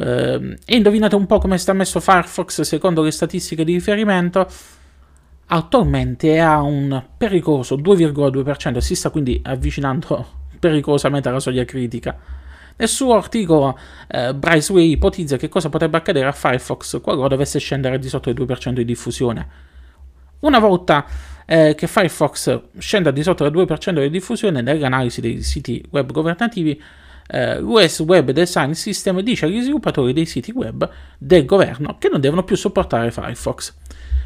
e 0.00 0.76
indovinate 0.76 1.14
un 1.14 1.26
po' 1.26 1.38
come 1.38 1.56
sta 1.56 1.72
messo 1.72 2.00
Firefox 2.00 2.62
secondo 2.62 3.02
le 3.02 3.10
statistiche 3.10 3.64
di 3.64 3.74
riferimento? 3.74 4.46
Attualmente 5.46 6.40
ha 6.40 6.60
un 6.62 7.02
pericoloso 7.16 7.76
2,2%, 7.76 8.78
si 8.78 8.94
sta 8.94 9.10
quindi 9.10 9.40
avvicinando 9.44 10.26
pericolosamente 10.58 11.28
alla 11.28 11.40
soglia 11.40 11.64
critica. 11.64 12.18
Nel 12.76 12.88
suo 12.88 13.14
articolo, 13.14 13.78
eh, 14.08 14.34
Bryce 14.34 14.72
Way 14.72 14.90
ipotizza 14.90 15.36
che 15.36 15.48
cosa 15.48 15.68
potrebbe 15.68 15.96
accadere 15.96 16.26
a 16.26 16.32
Firefox 16.32 17.00
qualora 17.00 17.28
dovesse 17.28 17.60
scendere 17.60 18.00
di 18.00 18.08
sotto 18.08 18.32
del 18.32 18.46
2% 18.46 18.72
di 18.72 18.84
diffusione. 18.84 19.48
Una 20.40 20.58
volta 20.58 21.06
eh, 21.46 21.74
che 21.76 21.86
Firefox 21.86 22.62
scenda 22.78 23.12
di 23.12 23.22
sotto 23.22 23.48
del 23.48 23.52
2% 23.52 24.00
di 24.00 24.10
diffusione 24.10 24.60
nell'analisi 24.60 25.20
dei 25.20 25.42
siti 25.42 25.84
web 25.90 26.10
governativi, 26.10 26.80
eh, 27.26 27.58
l'US 27.58 28.00
Web 28.00 28.30
Design 28.30 28.72
System 28.72 29.20
dice 29.20 29.46
agli 29.46 29.60
sviluppatori 29.60 30.12
dei 30.12 30.26
siti 30.26 30.52
web 30.52 30.88
del 31.18 31.44
governo 31.44 31.96
che 31.98 32.08
non 32.08 32.20
devono 32.20 32.44
più 32.44 32.56
sopportare 32.56 33.10
Firefox. 33.10 33.74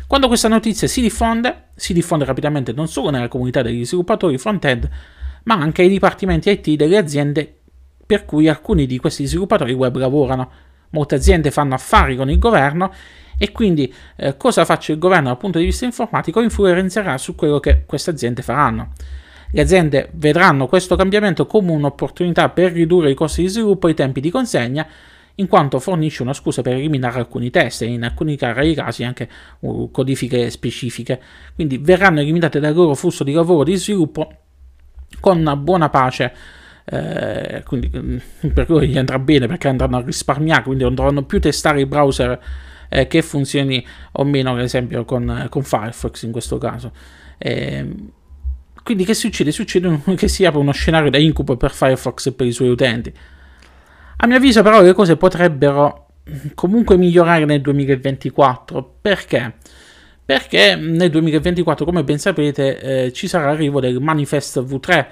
Quando 0.07 0.27
questa 0.27 0.49
notizia 0.49 0.89
si 0.89 1.01
diffonde, 1.01 1.65
si 1.75 1.93
diffonde 1.93 2.25
rapidamente 2.25 2.73
non 2.73 2.89
solo 2.89 3.11
nella 3.11 3.29
comunità 3.29 3.63
degli 3.63 3.85
sviluppatori 3.85 4.39
front-end, 4.39 4.89
ma 5.45 5.55
anche 5.55 5.83
ai 5.83 5.89
dipartimenti 5.89 6.51
IT 6.51 6.71
delle 6.77 6.97
aziende 6.97 7.59
per 8.07 8.25
cui 8.25 8.49
alcuni 8.49 8.87
di 8.87 8.99
questi 8.99 9.27
sviluppatori 9.27 9.75
web 9.75 9.97
lavorano. 9.97 10.51
Molte 10.91 11.17
aziende 11.17 11.51
fanno 11.51 11.75
affari 11.75 12.17
con 12.17 12.31
il 12.31 12.39
governo 12.39 12.91
e 13.37 13.53
quindi 13.53 13.93
eh, 14.17 14.37
cosa 14.39 14.65
faccia 14.65 14.93
il 14.93 14.99
governo 14.99 15.29
dal 15.29 15.37
punto 15.37 15.59
di 15.59 15.67
vista 15.67 15.85
informatico 15.85 16.41
influenzerà 16.41 17.19
su 17.19 17.35
quello 17.35 17.61
che 17.61 17.85
queste 17.85 18.09
aziende 18.09 18.41
faranno. 18.41 18.93
Le 19.51 19.61
aziende 19.61 20.11
vedranno 20.15 20.67
questo 20.67 20.97
cambiamento 20.97 21.47
come 21.47 21.73
un'opportunità 21.73 22.49
per 22.51 22.73
ridurre 22.73 23.11
i 23.11 23.15
costi 23.15 23.43
di 23.43 23.49
sviluppo 23.49 23.89
e 23.89 23.93
i 23.93 23.95
tempi 23.95 24.21
di 24.21 24.31
consegna, 24.31 24.87
in 25.37 25.47
quanto 25.47 25.79
fornisce 25.79 26.23
una 26.23 26.33
scusa 26.33 26.63
per 26.63 26.75
eliminare 26.75 27.21
alcuni 27.21 27.51
test 27.51 27.83
e 27.83 27.87
in 27.87 28.03
alcuni 28.03 28.37
rari 28.39 28.75
casi 28.75 29.05
anche 29.05 29.29
uh, 29.61 29.91
codifiche 29.91 30.51
specifiche. 30.51 31.21
Quindi 31.55 31.79
verranno 31.79 32.21
eliminate 32.21 32.61
dal 32.61 32.75
loro 32.75 32.95
flusso 32.95 33.25
di 33.25 33.33
lavoro 33.33 33.65
di 33.65 33.77
sviluppo 33.77 34.33
con 35.21 35.61
buona 35.63 35.89
pace 35.89 36.33
eh, 36.91 37.63
quindi 37.67 37.91
mm, 37.95 38.17
per 38.53 38.69
loro 38.71 38.85
gli 38.85 38.97
andrà 38.97 39.19
bene 39.19 39.47
perché 39.47 39.69
andranno 39.69 39.99
a 39.99 40.03
risparmiare, 40.03 40.63
quindi 40.63 40.85
non 40.85 40.95
dovranno 40.95 41.25
più 41.25 41.41
testare 41.41 41.81
i 41.81 41.87
browser 41.87 42.41
eh, 42.89 43.07
che 43.07 43.23
funzioni 43.23 43.85
o 44.13 44.25
meno, 44.25 44.53
ad 44.53 44.61
esempio 44.61 45.05
con, 45.05 45.47
con 45.51 45.63
Firefox 45.63 46.23
in 46.23 46.33
questo 46.33 46.59
caso. 46.59 46.93
Eh, 47.37 47.87
quindi 48.89 49.05
che 49.05 49.13
succede? 49.13 49.53
Succede 49.53 50.01
che 50.17 50.29
si 50.29 50.47
apre 50.47 50.61
uno 50.61 50.73
scenario 50.73 51.11
da 51.11 51.19
incubo 51.19 51.59
per 51.59 51.73
Firefox 51.73 52.29
e 52.29 52.33
per 52.33 52.47
i 52.47 52.53
suoi 52.53 52.71
utenti. 52.71 53.13
A 54.17 54.27
mio 54.27 54.37
avviso 54.39 54.63
però 54.63 54.81
le 54.81 54.95
cose 54.95 55.19
potrebbero 55.19 56.07
comunque 56.55 56.97
migliorare 56.97 57.45
nel 57.45 57.61
2024. 57.61 58.95
Perché? 59.03 59.57
Perché 60.25 60.75
nel 60.77 61.11
2024, 61.11 61.85
come 61.85 62.03
ben 62.03 62.19
sapete, 62.19 62.81
eh, 62.81 63.13
ci 63.13 63.29
sarà 63.29 63.51
l'arrivo 63.51 63.79
del 63.79 64.01
Manifest 64.01 64.63
V3 64.63 65.07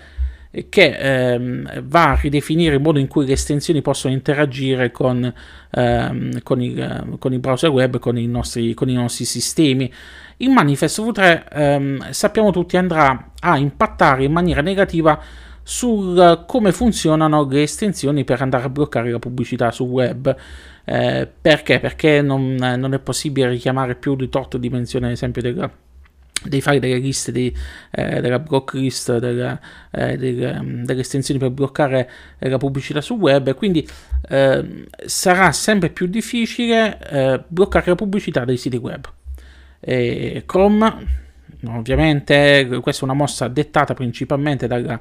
che 0.68 0.96
ehm, 0.96 1.82
va 1.84 2.12
a 2.12 2.18
ridefinire 2.20 2.76
il 2.76 2.80
modo 2.80 2.98
in 2.98 3.08
cui 3.08 3.26
le 3.26 3.32
estensioni 3.32 3.82
possono 3.82 4.14
interagire 4.14 4.90
con, 4.90 5.32
ehm, 5.70 6.42
con, 6.42 6.62
il, 6.62 7.16
con 7.18 7.32
il, 7.32 7.38
browser 7.38 7.70
web, 7.70 7.98
con 7.98 8.16
i, 8.16 8.26
nostri, 8.26 8.72
con 8.74 8.88
i 8.88 8.94
nostri 8.94 9.24
sistemi. 9.24 9.92
Il 10.38 10.50
Manifest 10.50 11.00
V3 11.00 11.44
ehm, 11.52 12.10
sappiamo 12.10 12.50
tutti 12.50 12.76
andrà 12.76 13.32
a 13.40 13.56
impattare 13.58 14.24
in 14.24 14.32
maniera 14.32 14.60
negativa 14.62 15.20
su 15.62 16.44
come 16.46 16.70
funzionano 16.70 17.44
le 17.44 17.62
estensioni 17.62 18.22
per 18.22 18.40
andare 18.40 18.64
a 18.64 18.68
bloccare 18.68 19.10
la 19.10 19.18
pubblicità 19.18 19.70
sul 19.72 19.88
web. 19.88 20.34
Eh, 20.84 21.28
perché? 21.40 21.80
Perché 21.80 22.22
non, 22.22 22.54
non, 22.54 22.94
è 22.94 22.98
possibile 23.00 23.48
richiamare 23.48 23.96
più 23.96 24.14
di 24.14 24.28
tot 24.28 24.56
dimensione, 24.58 25.06
ad 25.06 25.12
esempio, 25.12 25.42
della 25.42 25.68
devi 26.42 26.60
fare 26.60 26.78
delle 26.78 26.98
liste 26.98 27.32
di, 27.32 27.54
eh, 27.90 28.20
della 28.20 28.38
block 28.38 28.74
list 28.74 29.18
della, 29.18 29.58
eh, 29.90 30.16
delle, 30.16 30.60
mm, 30.60 30.84
delle, 30.84 31.00
estensioni 31.00 31.40
per 31.40 31.50
bloccare 31.50 32.10
eh, 32.38 32.48
la 32.48 32.58
pubblicità 32.58 33.00
sul 33.00 33.18
web. 33.18 33.54
Quindi 33.54 33.86
ehm, 34.28 34.84
sarà 35.04 35.52
sempre 35.52 35.90
più 35.90 36.06
difficile 36.06 36.98
eh, 37.08 37.42
bloccare 37.46 37.90
la 37.90 37.94
pubblicità 37.94 38.44
dei 38.44 38.56
siti 38.56 38.76
web. 38.76 39.06
E 39.80 40.42
Chrome 40.46 41.24
ovviamente 41.66 42.68
questa 42.80 43.02
è 43.02 43.04
una 43.04 43.14
mossa 43.14 43.48
dettata 43.48 43.94
principalmente 43.94 44.66
dalla, 44.66 45.00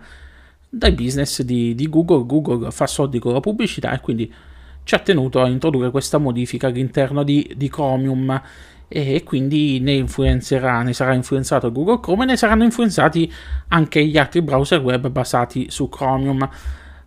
dai 0.69 0.91
business 0.91 1.41
di, 1.41 1.75
di 1.75 1.89
Google. 1.89 2.25
Google 2.25 2.71
fa 2.71 2.87
soldi 2.87 3.19
con 3.19 3.33
la 3.33 3.39
pubblicità 3.39 3.93
e 3.93 3.99
quindi 3.99 4.33
ci 4.83 4.93
ha 4.93 4.99
tenuto 4.99 5.41
a 5.41 5.47
introdurre 5.47 5.89
questa 5.89 6.17
modifica 6.19 6.67
all'interno 6.67 7.23
di, 7.23 7.51
di 7.55 7.69
Chromium 7.69 8.41
e 8.87 9.23
quindi 9.23 9.79
ne, 9.79 10.05
ne 10.05 10.93
sarà 10.93 11.13
influenzato 11.13 11.71
Google 11.71 11.99
Chrome 11.99 12.23
e 12.23 12.27
ne 12.27 12.37
saranno 12.37 12.63
influenzati 12.63 13.31
anche 13.69 14.05
gli 14.05 14.17
altri 14.17 14.41
browser 14.41 14.79
web 14.79 15.09
basati 15.09 15.67
su 15.69 15.89
Chromium. 15.89 16.47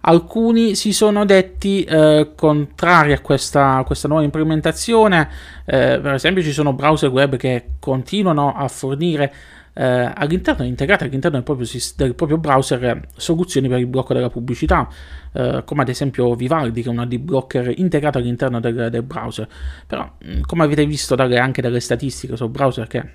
Alcuni 0.01 0.75
si 0.75 0.93
sono 0.93 1.25
detti 1.25 1.85
eh, 1.85 2.33
contrari 2.35 3.13
a 3.13 3.21
questa, 3.21 3.83
questa, 3.85 4.09
nuova 4.09 4.23
implementazione, 4.23 5.29
eh, 5.67 5.99
per 6.01 6.15
esempio 6.15 6.43
ci 6.43 6.53
sono 6.53 6.73
browser 6.73 7.11
web 7.11 7.37
che 7.37 7.73
continuano 7.79 8.55
a 8.55 8.69
fornire 8.69 9.33
eh, 9.79 10.13
all'interno, 10.13 10.65
integrate 10.65 11.05
all'interno 11.05 11.37
del 11.37 11.45
proprio, 11.45 11.69
del 11.95 12.15
proprio, 12.17 12.37
browser 12.39 13.07
soluzioni 13.15 13.69
per 13.69 13.79
il 13.79 13.87
blocco 13.87 14.13
della 14.13 14.29
pubblicità, 14.29 14.89
eh, 15.33 15.63
come 15.65 15.83
ad 15.83 15.89
esempio 15.89 16.35
Vivaldi, 16.35 16.83
che 16.83 16.89
è 16.89 16.91
un 16.91 16.99
ad 16.99 17.17
blocker 17.17 17.73
integrato 17.77 18.19
all'interno 18.19 18.59
del, 18.59 18.89
del 18.91 19.03
browser. 19.05 19.47
Però, 19.87 20.17
mm, 20.27 20.41
come 20.41 20.65
avete 20.65 20.85
visto 20.85 21.15
dalle, 21.15 21.39
anche 21.39 21.63
dalle 21.63 21.79
statistiche 21.79 22.37
su 22.37 22.49
browser 22.49 22.89
che 22.89 23.09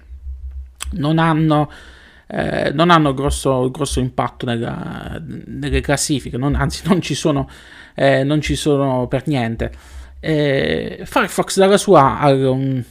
non 0.91 1.19
hanno, 1.19 1.69
eh, 2.27 2.71
non 2.73 2.91
hanno 2.91 3.13
grosso, 3.13 3.69
grosso 3.69 3.99
impatto 3.99 4.45
nella, 4.45 5.21
nelle 5.21 5.81
classifiche, 5.81 6.37
non, 6.37 6.55
anzi 6.55 6.87
non 6.87 7.01
ci, 7.01 7.13
sono, 7.13 7.49
eh, 7.93 8.23
non 8.23 8.39
ci 8.39 8.55
sono 8.55 9.07
per 9.07 9.27
niente. 9.27 9.69
Eh, 10.21 11.01
Firefox 11.03 11.57
dalla 11.57 11.75
sua 11.75 12.19
ha 12.19 12.31
un, 12.31 12.81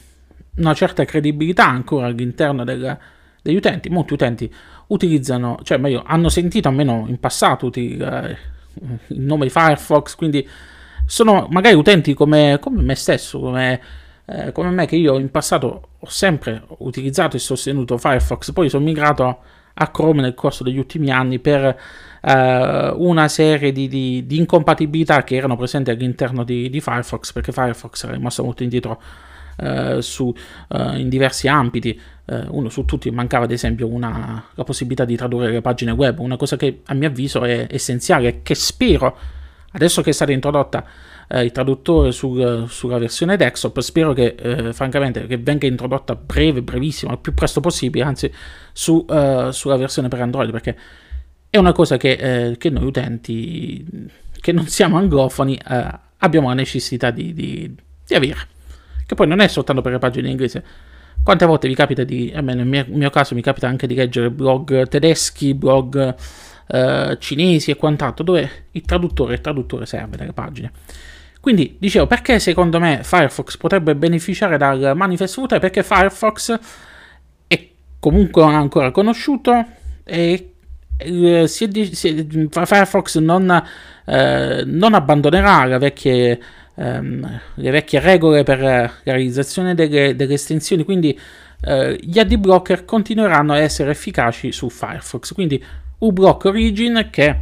una 0.57 0.73
certa 0.75 1.05
credibilità 1.05 1.67
ancora 1.67 2.05
all'interno 2.05 2.63
del, 2.63 2.99
degli 3.43 3.57
utenti, 3.57 3.89
molti 3.89 4.13
utenti 4.13 4.51
utilizzano, 4.87 5.59
cioè 5.63 5.77
meglio, 5.77 6.01
hanno 6.05 6.29
sentito 6.29 6.69
almeno 6.69 7.05
in 7.07 7.19
passato 7.19 7.67
utilizzare 7.67 8.37
il 9.07 9.19
nome 9.19 9.45
di 9.45 9.51
Firefox, 9.51 10.15
quindi 10.15 10.47
sono 11.05 11.47
magari 11.51 11.75
utenti 11.75 12.13
come, 12.13 12.57
come 12.59 12.81
me 12.81 12.95
stesso, 12.95 13.39
come, 13.39 13.79
eh, 14.25 14.51
come, 14.53 14.69
me 14.69 14.85
che 14.85 14.95
io 14.95 15.19
in 15.19 15.29
passato 15.29 15.89
ho 15.99 16.09
sempre 16.09 16.63
utilizzato 16.79 17.35
e 17.35 17.39
sostenuto 17.39 17.97
Firefox, 17.97 18.53
poi 18.53 18.69
sono 18.69 18.85
migrato 18.85 19.39
a 19.75 19.89
Chrome 19.89 20.21
nel 20.21 20.35
corso 20.35 20.63
degli 20.63 20.77
ultimi 20.77 21.11
anni 21.11 21.39
per 21.39 21.77
eh, 22.21 22.93
una 22.95 23.27
serie 23.27 23.73
di, 23.73 23.89
di, 23.89 24.25
di, 24.25 24.37
incompatibilità 24.37 25.23
che 25.23 25.35
erano 25.35 25.57
presenti 25.57 25.89
all'interno 25.89 26.45
di, 26.45 26.69
di 26.69 26.79
Firefox, 26.79 27.33
perché 27.33 27.51
Firefox 27.51 28.03
era 28.05 28.13
rimasto 28.13 28.43
molto 28.43 28.63
indietro 28.63 29.01
eh, 29.57 30.01
su, 30.01 30.33
eh, 30.69 30.99
in 30.99 31.09
diversi 31.09 31.47
ambiti. 31.47 31.99
Eh, 32.25 32.45
uno 32.49 32.69
su 32.69 32.85
tutti 32.85 33.11
mancava 33.11 33.45
ad 33.45 33.51
esempio 33.51 33.87
una, 33.87 34.43
la 34.53 34.63
possibilità 34.63 35.05
di 35.05 35.15
tradurre 35.15 35.51
le 35.51 35.61
pagine 35.61 35.91
web, 35.91 36.19
una 36.19 36.37
cosa 36.37 36.55
che 36.55 36.81
a 36.85 36.93
mio 36.93 37.09
avviso 37.09 37.43
è 37.43 37.67
essenziale 37.69 38.27
e 38.27 38.41
che 38.43 38.55
spero, 38.55 39.17
adesso 39.71 40.01
che 40.01 40.11
è 40.11 40.13
stata 40.13 40.31
introdotta 40.31 40.85
il 41.35 41.51
traduttore 41.51 42.11
sul, 42.11 42.65
sulla 42.67 42.99
versione 42.99 43.37
desktop, 43.37 43.79
spero 43.79 44.13
che 44.13 44.35
francamente 44.71 45.25
che 45.25 45.37
venga 45.37 45.65
introdotta 45.65 46.15
breve, 46.15 46.61
brevissimo, 46.61 47.11
il 47.13 47.17
più 47.17 47.33
presto 47.33 47.59
possibile, 47.59 48.03
anzi 48.03 48.31
su, 48.71 49.03
sulla 49.49 49.75
versione 49.77 50.09
per 50.09 50.21
Android, 50.21 50.51
perché 50.51 50.77
è 51.49 51.57
una 51.57 51.71
cosa 51.71 51.97
che, 51.97 52.55
che 52.59 52.69
noi 52.69 52.85
utenti 52.85 54.11
che 54.39 54.51
non 54.51 54.67
siamo 54.67 54.97
anglofoni 54.97 55.59
abbiamo 56.17 56.49
la 56.49 56.53
necessità 56.53 57.09
di, 57.09 57.33
di, 57.33 57.73
di 58.05 58.13
avere 58.13 58.47
che 59.05 59.15
poi 59.15 59.27
non 59.27 59.39
è 59.39 59.47
soltanto 59.47 59.81
per 59.81 59.91
le 59.91 59.99
pagine 59.99 60.25
in 60.25 60.31
inglese. 60.31 60.63
Quante 61.23 61.45
volte 61.45 61.67
vi 61.67 61.75
capita 61.75 62.03
di, 62.03 62.31
almeno 62.35 62.63
nel 62.63 62.67
mio, 62.67 62.85
mio 62.89 63.09
caso 63.09 63.33
mi 63.33 63.41
capita 63.41 63.67
anche 63.67 63.87
di 63.87 63.95
leggere 63.95 64.29
blog 64.29 64.87
tedeschi, 64.87 65.53
blog 65.53 66.15
eh, 66.67 67.17
cinesi 67.19 67.71
e 67.71 67.75
quant'altro, 67.75 68.23
dove 68.23 68.49
il 68.71 68.81
traduttore, 68.81 69.35
il 69.35 69.41
traduttore 69.41 69.85
serve 69.85 70.17
dalle 70.17 70.33
pagine. 70.33 70.71
Quindi 71.39 71.75
dicevo, 71.77 72.07
perché 72.07 72.39
secondo 72.39 72.79
me 72.79 73.01
Firefox 73.03 73.57
potrebbe 73.57 73.95
beneficiare 73.95 74.57
dal 74.57 74.93
Manifest 74.95 75.39
V3? 75.39 75.59
Perché 75.59 75.83
Firefox 75.83 76.57
è 77.47 77.67
comunque 77.99 78.43
ancora 78.43 78.91
conosciuto 78.91 79.65
e 80.05 80.53
eh, 80.95 81.47
si 81.47 81.65
è, 81.65 81.85
si 81.93 82.07
è, 82.07 82.65
Firefox 82.65 83.17
non, 83.17 83.63
eh, 84.05 84.63
non 84.65 84.93
abbandonerà 84.93 85.65
le 85.65 85.77
vecchie 85.79 86.41
ehm, 86.75 87.41
le 87.55 87.71
vecchie 87.71 87.99
regole 87.99 88.43
per 88.43 88.61
la 88.61 88.91
realizzazione 89.03 89.75
delle, 89.75 90.15
delle 90.15 90.33
estensioni, 90.33 90.83
quindi 90.83 91.17
eh, 91.61 91.97
gli 92.01 92.19
ad 92.19 92.35
blocker 92.35 92.85
continueranno 92.85 93.53
a 93.53 93.59
essere 93.59 93.91
efficaci 93.91 94.51
su 94.51 94.69
Firefox. 94.69 95.33
Quindi 95.33 95.63
uBlock 95.99 96.45
Origin 96.45 97.07
che 97.09 97.39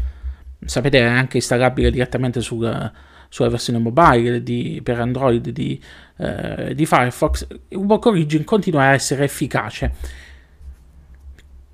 sapete 0.63 0.99
è 0.99 1.03
anche 1.03 1.37
installabile 1.37 1.89
direttamente 1.89 2.41
sulla, 2.41 2.91
sulla 3.29 3.49
versione 3.49 3.79
mobile 3.79 4.43
di, 4.43 4.79
per 4.83 4.99
Android 4.99 5.49
di, 5.49 5.81
eh, 6.17 6.73
di 6.75 6.85
Firefox, 6.85 7.47
uBlock 7.69 8.05
Origin 8.07 8.43
continua 8.43 8.83
a 8.83 8.93
essere 8.93 9.23
efficace. 9.23 9.91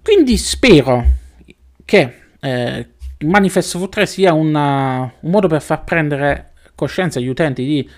Quindi 0.01 0.37
spero 0.37 1.05
che 1.83 2.13
eh, 2.39 2.87
Manifest 3.25 3.77
V3 3.77 4.03
sia 4.03 4.33
una, 4.33 5.01
un 5.19 5.31
modo 5.31 5.47
per 5.47 5.61
far 5.61 5.83
prendere 5.83 6.53
coscienza 6.77 7.17
agli 7.17 7.27
utenti 7.27 7.65
di 7.65 7.89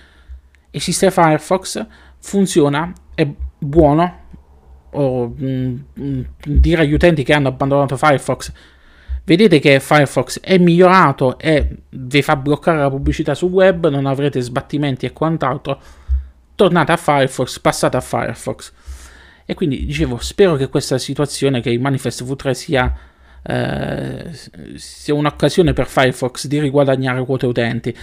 esiste 0.72 1.12
Firefox, 1.12 1.86
funziona, 2.20 2.94
è 3.14 3.28
buono, 3.58 4.28
o 4.92 5.28
mh, 5.28 5.84
mm, 6.00 6.22
dire 6.46 6.84
agli 6.84 6.94
utenti 6.94 7.24
che 7.24 7.34
hanno 7.34 7.50
abbandonato 7.50 7.98
Firefox, 7.98 8.54
vedete 9.26 9.60
che 9.60 9.82
Firefox 9.82 10.40
è 10.40 10.58
migliorato 10.58 11.38
e 11.38 11.68
vi 11.90 12.22
fa 12.22 12.38
bloccare 12.38 12.80
la 12.80 12.90
pubblicità 12.90 13.36
sul 13.36 13.52
web, 13.52 13.90
non 13.90 14.06
avrete 14.06 14.40
sbattimenti 14.40 15.06
e 15.06 15.12
quant'altro, 15.12 15.80
tornate 16.56 16.94
a 16.94 16.98
Firefox, 16.98 17.60
passate 17.60 17.98
a 17.98 18.02
Firefox. 18.02 18.72
E 19.46 19.56
quindi 19.56 19.86
dicevo, 19.86 20.20
spero 20.20 20.56
che 20.56 20.70
questa 20.70 20.98
situazione, 20.98 21.60
che 21.60 21.72
il 21.72 21.82
Manifest 21.82 22.24
V3 22.24 22.52
sia, 22.52 22.96
eh, 23.42 24.30
sia 24.76 25.14
un'occasione 25.16 25.74
per 25.74 25.88
Firefox 25.88 26.46
di 26.46 26.60
riguadagnare 26.60 27.26
quote 27.26 27.48
utenti 27.48 27.96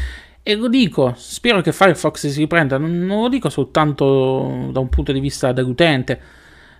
e 0.48 0.54
lo 0.54 0.68
dico, 0.68 1.12
spero 1.16 1.60
che 1.60 1.72
Firefox 1.72 2.28
si 2.28 2.38
riprenda, 2.38 2.78
non, 2.78 3.00
non 3.00 3.22
lo 3.22 3.28
dico 3.28 3.48
soltanto 3.48 4.68
da 4.70 4.78
un 4.78 4.88
punto 4.88 5.10
di 5.10 5.18
vista 5.18 5.50
dell'utente, 5.50 6.20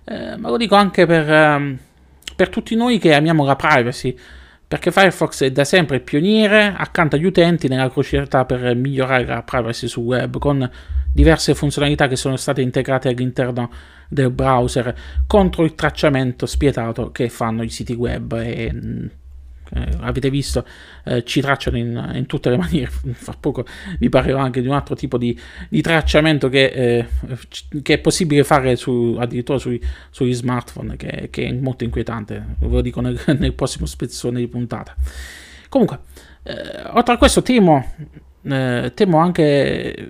eh, 0.05 0.37
ma 0.37 0.47
lo 0.47 0.55
dico 0.55 0.75
anche 0.75 1.05
per, 1.05 1.29
um, 1.29 1.77
per 2.33 2.47
tutti 2.47 2.75
noi 2.75 2.97
che 2.97 3.13
amiamo 3.13 3.43
la 3.43 3.57
privacy, 3.57 4.17
perché 4.65 4.89
Firefox 4.89 5.43
è 5.43 5.51
da 5.51 5.65
sempre 5.65 5.97
il 5.97 6.03
pioniere 6.03 6.73
accanto 6.77 7.17
agli 7.17 7.25
utenti 7.25 7.67
nella 7.67 7.91
crociata 7.91 8.45
per 8.45 8.73
migliorare 8.73 9.25
la 9.25 9.43
privacy 9.43 9.89
sul 9.89 10.03
web 10.05 10.39
con 10.39 10.71
diverse 11.11 11.53
funzionalità 11.53 12.07
che 12.07 12.15
sono 12.15 12.37
state 12.37 12.61
integrate 12.61 13.09
all'interno 13.09 13.69
del 14.07 14.31
browser 14.31 14.95
contro 15.27 15.65
il 15.65 15.75
tracciamento 15.75 16.45
spietato 16.45 17.11
che 17.11 17.27
fanno 17.27 17.63
i 17.63 17.69
siti 17.69 17.95
web 17.95 18.31
e 18.31 19.09
eh, 19.73 19.89
avete 19.99 20.29
visto, 20.29 20.65
eh, 21.05 21.23
ci 21.23 21.41
tracciano 21.41 21.77
in, 21.77 22.11
in, 22.15 22.25
tutte 22.25 22.49
le 22.49 22.57
maniere. 22.57 22.91
Fra 22.91 23.35
poco 23.39 23.65
vi 23.99 24.09
parlerò 24.09 24.39
anche 24.39 24.61
di 24.61 24.67
un 24.67 24.73
altro 24.73 24.95
tipo 24.95 25.17
di, 25.17 25.37
di 25.69 25.81
tracciamento 25.81 26.49
che, 26.49 26.65
eh, 26.65 27.07
che, 27.81 27.93
è 27.93 27.97
possibile 27.99 28.43
fare 28.43 28.75
su, 28.75 29.15
addirittura 29.19 29.57
sui, 29.57 29.81
sugli 30.09 30.33
smartphone, 30.33 30.95
che, 30.95 31.29
che, 31.29 31.47
è 31.47 31.51
molto 31.51 31.83
inquietante. 31.83 32.55
Ve 32.59 32.67
lo 32.67 32.81
dico 32.81 33.01
nel, 33.01 33.19
nel 33.37 33.53
prossimo 33.53 33.85
spezzone 33.85 34.39
di 34.39 34.47
puntata. 34.47 34.95
Comunque, 35.69 35.99
eh, 36.43 36.53
oltre 36.91 37.13
a 37.13 37.17
questo, 37.17 37.41
temo, 37.41 37.93
eh, 38.43 38.91
temo 38.93 39.17
anche 39.17 40.09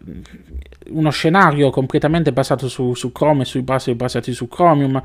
uno 0.89 1.09
scenario 1.09 1.69
completamente 1.69 2.31
basato 2.31 2.67
su, 2.67 2.93
su 2.93 3.11
Chrome 3.11 3.41
e 3.41 3.45
sui 3.45 3.61
browser 3.61 3.95
basati 3.95 4.33
su 4.33 4.47
Chromium. 4.47 5.01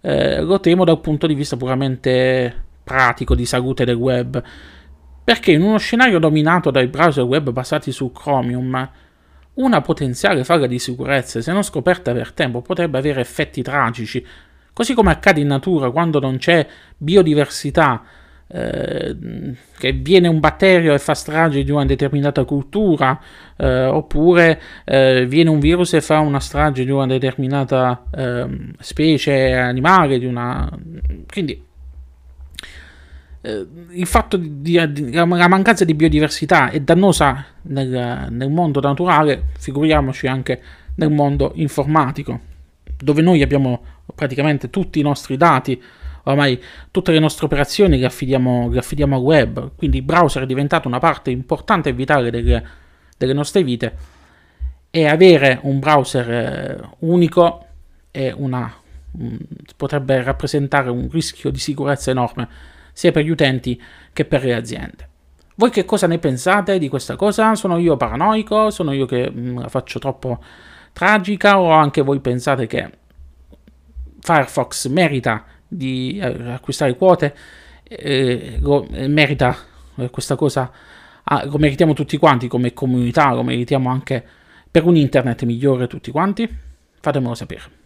Eh, 0.00 0.40
lo 0.40 0.60
temo 0.60 0.84
dal 0.84 1.00
punto 1.00 1.26
di 1.26 1.34
vista 1.34 1.56
puramente 1.56 2.68
pratico 2.90 3.36
di 3.36 3.46
salute 3.46 3.84
del 3.84 3.94
web, 3.94 4.42
perché 5.22 5.52
in 5.52 5.62
uno 5.62 5.78
scenario 5.78 6.18
dominato 6.18 6.72
dai 6.72 6.88
browser 6.88 7.22
web 7.22 7.50
basati 7.50 7.92
su 7.92 8.10
Chromium, 8.10 8.90
una 9.54 9.80
potenziale 9.80 10.42
falla 10.42 10.66
di 10.66 10.80
sicurezza, 10.80 11.40
se 11.40 11.52
non 11.52 11.62
scoperta 11.62 12.12
per 12.12 12.32
tempo, 12.32 12.62
potrebbe 12.62 12.98
avere 12.98 13.20
effetti 13.20 13.62
tragici, 13.62 14.26
così 14.72 14.92
come 14.92 15.12
accade 15.12 15.38
in 15.38 15.46
natura 15.46 15.92
quando 15.92 16.18
non 16.18 16.38
c'è 16.38 16.66
biodiversità, 16.96 18.02
eh, 18.48 19.16
che 19.78 19.92
viene 19.92 20.26
un 20.26 20.40
batterio 20.40 20.92
e 20.92 20.98
fa 20.98 21.14
strage 21.14 21.62
di 21.62 21.70
una 21.70 21.84
determinata 21.84 22.42
cultura, 22.42 23.20
eh, 23.56 23.84
oppure 23.84 24.60
eh, 24.84 25.26
viene 25.28 25.50
un 25.50 25.60
virus 25.60 25.92
e 25.92 26.00
fa 26.00 26.18
una 26.18 26.40
strage 26.40 26.84
di 26.84 26.90
una 26.90 27.06
determinata 27.06 28.02
ehm, 28.12 28.72
specie 28.80 29.54
animale, 29.54 30.18
di 30.18 30.26
una... 30.26 30.68
quindi 31.28 31.68
eh, 33.42 33.66
il 33.90 34.06
fatto 34.06 34.36
di, 34.36 34.92
di, 34.92 35.12
la 35.12 35.24
mancanza 35.24 35.84
di 35.84 35.94
biodiversità 35.94 36.70
è 36.70 36.80
dannosa 36.80 37.44
nel, 37.62 38.26
nel, 38.30 38.50
mondo 38.50 38.80
naturale, 38.80 39.46
figuriamoci 39.58 40.26
anche 40.26 40.60
nel 40.96 41.10
mondo 41.10 41.52
informatico, 41.54 42.38
dove 42.98 43.22
noi 43.22 43.40
abbiamo 43.40 43.82
praticamente 44.14 44.68
tutti 44.68 44.98
i 44.98 45.02
nostri 45.02 45.38
dati, 45.38 45.80
ormai 46.24 46.60
tutte 46.90 47.12
le 47.12 47.18
nostre 47.18 47.46
operazioni 47.46 47.98
le 47.98 48.04
affidiamo, 48.04 48.68
le 48.70 48.78
affidiamo 48.78 49.16
al 49.16 49.22
web, 49.22 49.70
quindi 49.74 49.98
il 49.98 50.02
browser 50.02 50.42
è 50.42 50.46
diventato 50.46 50.86
una 50.86 50.98
parte 50.98 51.30
importante 51.30 51.88
e 51.88 51.92
vitale 51.94 52.30
delle, 52.30 52.62
delle 53.16 53.32
nostre 53.32 53.62
vite. 53.62 54.18
E 54.90 55.06
avere 55.06 55.60
un 55.62 55.78
browser 55.78 56.30
eh, 56.30 56.80
unico 56.98 57.64
una, 58.34 58.70
mh, 59.12 59.34
potrebbe 59.76 60.20
rappresentare 60.22 60.90
un 60.90 61.08
rischio 61.10 61.50
di 61.50 61.60
sicurezza 61.60 62.10
enorme 62.10 62.48
sia 63.00 63.12
per 63.12 63.24
gli 63.24 63.30
utenti 63.30 63.80
che 64.12 64.26
per 64.26 64.44
le 64.44 64.54
aziende. 64.54 65.08
Voi 65.54 65.70
che 65.70 65.86
cosa 65.86 66.06
ne 66.06 66.18
pensate 66.18 66.78
di 66.78 66.90
questa 66.90 67.16
cosa? 67.16 67.54
Sono 67.54 67.78
io 67.78 67.96
paranoico? 67.96 68.68
Sono 68.68 68.92
io 68.92 69.06
che 69.06 69.30
mm, 69.30 69.58
la 69.58 69.68
faccio 69.68 69.98
troppo 69.98 70.38
tragica? 70.92 71.58
O 71.58 71.70
anche 71.70 72.02
voi 72.02 72.20
pensate 72.20 72.66
che 72.66 72.90
Firefox 74.20 74.88
merita 74.88 75.46
di 75.66 76.18
eh, 76.18 76.50
acquistare 76.50 76.94
quote? 76.94 77.34
Eh, 77.84 78.58
merita 79.08 79.56
questa 80.10 80.36
cosa? 80.36 80.70
Ah, 81.24 81.46
lo 81.46 81.56
meritiamo 81.56 81.94
tutti 81.94 82.18
quanti 82.18 82.48
come 82.48 82.74
comunità? 82.74 83.32
Lo 83.32 83.42
meritiamo 83.42 83.88
anche 83.88 84.22
per 84.70 84.84
un 84.84 84.96
internet 84.96 85.44
migliore 85.44 85.86
tutti 85.86 86.10
quanti? 86.10 86.46
Fatemelo 87.00 87.34
sapere. 87.34 87.79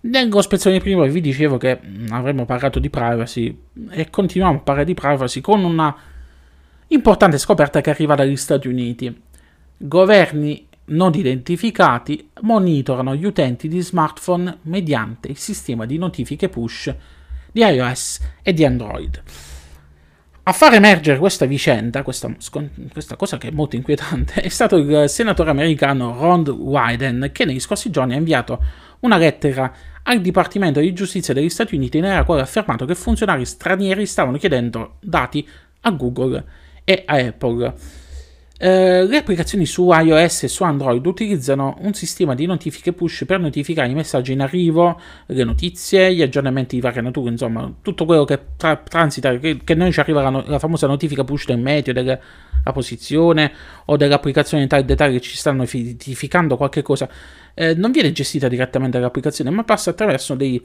Nello 0.00 0.42
spezzone 0.42 0.78
prima 0.78 1.04
vi 1.06 1.20
dicevo 1.20 1.56
che 1.56 1.80
mm, 1.84 2.12
avremmo 2.12 2.44
parlato 2.44 2.78
di 2.78 2.88
privacy 2.88 3.56
e 3.90 4.10
continuiamo 4.10 4.58
a 4.58 4.60
parlare 4.60 4.86
di 4.86 4.94
privacy 4.94 5.40
con 5.40 5.64
una 5.64 5.94
importante 6.88 7.36
scoperta 7.36 7.80
che 7.80 7.90
arriva 7.90 8.14
dagli 8.14 8.36
Stati 8.36 8.68
Uniti. 8.68 9.22
Governi 9.76 10.66
non 10.86 11.12
identificati 11.14 12.30
monitorano 12.42 13.14
gli 13.14 13.24
utenti 13.24 13.66
di 13.66 13.80
smartphone 13.80 14.58
mediante 14.62 15.28
il 15.28 15.36
sistema 15.36 15.84
di 15.84 15.98
notifiche 15.98 16.48
push 16.48 16.94
di 17.50 17.60
iOS 17.60 18.20
e 18.42 18.52
di 18.52 18.64
Android. 18.64 19.22
A 20.44 20.52
far 20.52 20.72
emergere 20.72 21.18
questa 21.18 21.44
vicenda, 21.44 22.02
questa, 22.02 22.34
questa, 22.90 23.16
cosa 23.16 23.36
che 23.36 23.48
è 23.48 23.50
molto 23.50 23.76
inquietante, 23.76 24.40
è 24.40 24.48
stato 24.48 24.76
il 24.76 25.08
senatore 25.08 25.50
americano 25.50 26.16
Ron 26.18 26.48
Wyden 26.48 27.30
che 27.32 27.44
negli 27.44 27.60
scorsi 27.60 27.90
giorni 27.90 28.14
ha 28.14 28.16
inviato 28.16 28.62
una 29.00 29.16
lettera 29.16 29.72
al 30.02 30.20
Dipartimento 30.20 30.80
di 30.80 30.92
Giustizia 30.92 31.34
degli 31.34 31.50
Stati 31.50 31.74
Uniti 31.74 32.00
nella 32.00 32.24
quale 32.24 32.40
ha 32.40 32.44
affermato 32.44 32.86
che 32.86 32.94
funzionari 32.94 33.44
stranieri 33.44 34.06
stavano 34.06 34.38
chiedendo 34.38 34.96
dati 35.00 35.46
a 35.80 35.90
Google 35.90 36.44
e 36.84 37.02
a 37.06 37.16
Apple. 37.16 37.74
Eh, 38.60 39.06
le 39.06 39.16
applicazioni 39.18 39.66
su 39.66 39.88
iOS 39.92 40.42
e 40.42 40.48
su 40.48 40.64
Android 40.64 41.06
utilizzano 41.06 41.76
un 41.82 41.94
sistema 41.94 42.34
di 42.34 42.44
notifiche 42.44 42.92
push 42.92 43.24
per 43.24 43.38
notificare 43.38 43.88
i 43.88 43.94
messaggi 43.94 44.32
in 44.32 44.40
arrivo, 44.40 45.00
le 45.26 45.44
notizie, 45.44 46.12
gli 46.12 46.22
aggiornamenti 46.22 46.74
di 46.74 46.80
varia 46.80 47.00
natura, 47.00 47.30
insomma, 47.30 47.72
tutto 47.82 48.04
quello 48.04 48.24
che 48.24 48.40
tra- 48.56 48.76
transita, 48.76 49.38
che, 49.38 49.60
che 49.62 49.74
noi 49.74 49.92
ci 49.92 50.00
arriva 50.00 50.22
la, 50.22 50.30
no- 50.30 50.44
la, 50.44 50.58
famosa 50.58 50.88
notifica 50.88 51.22
push 51.22 51.46
del 51.46 51.58
meteo, 51.58 51.92
della 52.68 52.72
posizione 52.72 53.52
o 53.86 53.96
dell'applicazione 53.96 54.62
in 54.62 54.68
tale 54.68 54.84
dettaglio 54.84 55.14
che 55.14 55.20
ci 55.20 55.36
stanno 55.36 55.58
notificando 55.58 56.56
qualche 56.56 56.82
cosa, 56.82 57.08
eh, 57.54 57.74
non 57.74 57.90
viene 57.90 58.12
gestita 58.12 58.48
direttamente 58.48 58.98
dall'applicazione, 58.98 59.50
ma 59.50 59.64
passa 59.64 59.90
attraverso 59.90 60.34
dei, 60.34 60.62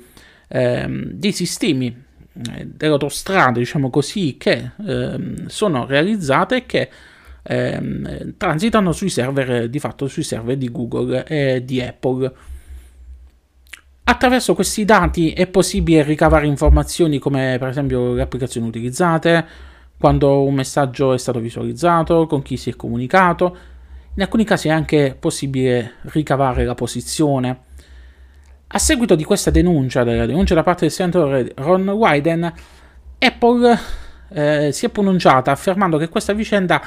ehm, 0.48 1.12
dei 1.12 1.32
sistemi 1.32 1.88
eh, 1.88 2.66
delle 2.66 2.94
autostrade, 2.94 3.60
diciamo 3.60 3.90
così, 3.90 4.36
che 4.38 4.72
ehm, 4.86 5.48
sono 5.48 5.86
realizzate 5.86 6.56
e 6.58 6.66
che 6.66 6.90
ehm, 7.42 8.36
transitano 8.38 8.92
sui 8.92 9.10
server, 9.10 9.70
di 9.70 9.80
fatto 9.80 10.08
sui 10.08 10.24
server 10.24 10.58
di 10.58 10.70
Google 10.70 11.26
e 11.26 11.64
di 11.64 11.82
Apple. 11.82 12.32
Attraverso 14.06 14.54
questi 14.54 14.84
dati 14.84 15.32
è 15.32 15.48
possibile 15.48 16.04
ricavare 16.04 16.46
informazioni 16.46 17.20
come 17.20 17.56
per 17.58 17.70
esempio 17.70 18.14
le 18.14 18.22
applicazioni 18.22 18.68
utilizzate, 18.68 19.72
quando 20.04 20.44
un 20.44 20.54
messaggio 20.54 21.14
è 21.14 21.18
stato 21.18 21.40
visualizzato, 21.40 22.28
con 22.28 22.42
chi 22.42 22.58
si 22.58 22.70
è 22.70 22.76
comunicato. 22.76 23.56
In 24.16 24.22
alcuni 24.22 24.44
casi 24.44 24.68
è 24.68 24.72
anche 24.72 25.16
possibile 25.18 25.94
ricavare 26.12 26.66
la 26.66 26.76
posizione. 26.76 27.60
A 28.68 28.80
seguito 28.80 29.16
di 29.16 29.24
questa 29.24 29.50
denuncia, 29.50 30.04
della 30.04 30.26
denuncia 30.26 30.56
da 30.56 30.64
parte 30.64 30.82
del 30.82 30.92
senatore 30.92 31.54
Ron 31.56 31.88
Wyden, 31.88 32.54
Apple 33.18 33.80
eh, 34.28 34.72
si 34.74 34.86
è 34.86 34.90
pronunciata 34.90 35.52
affermando 35.52 35.98
che 35.98 36.10
questa 36.10 36.34
vicenda 36.34 36.82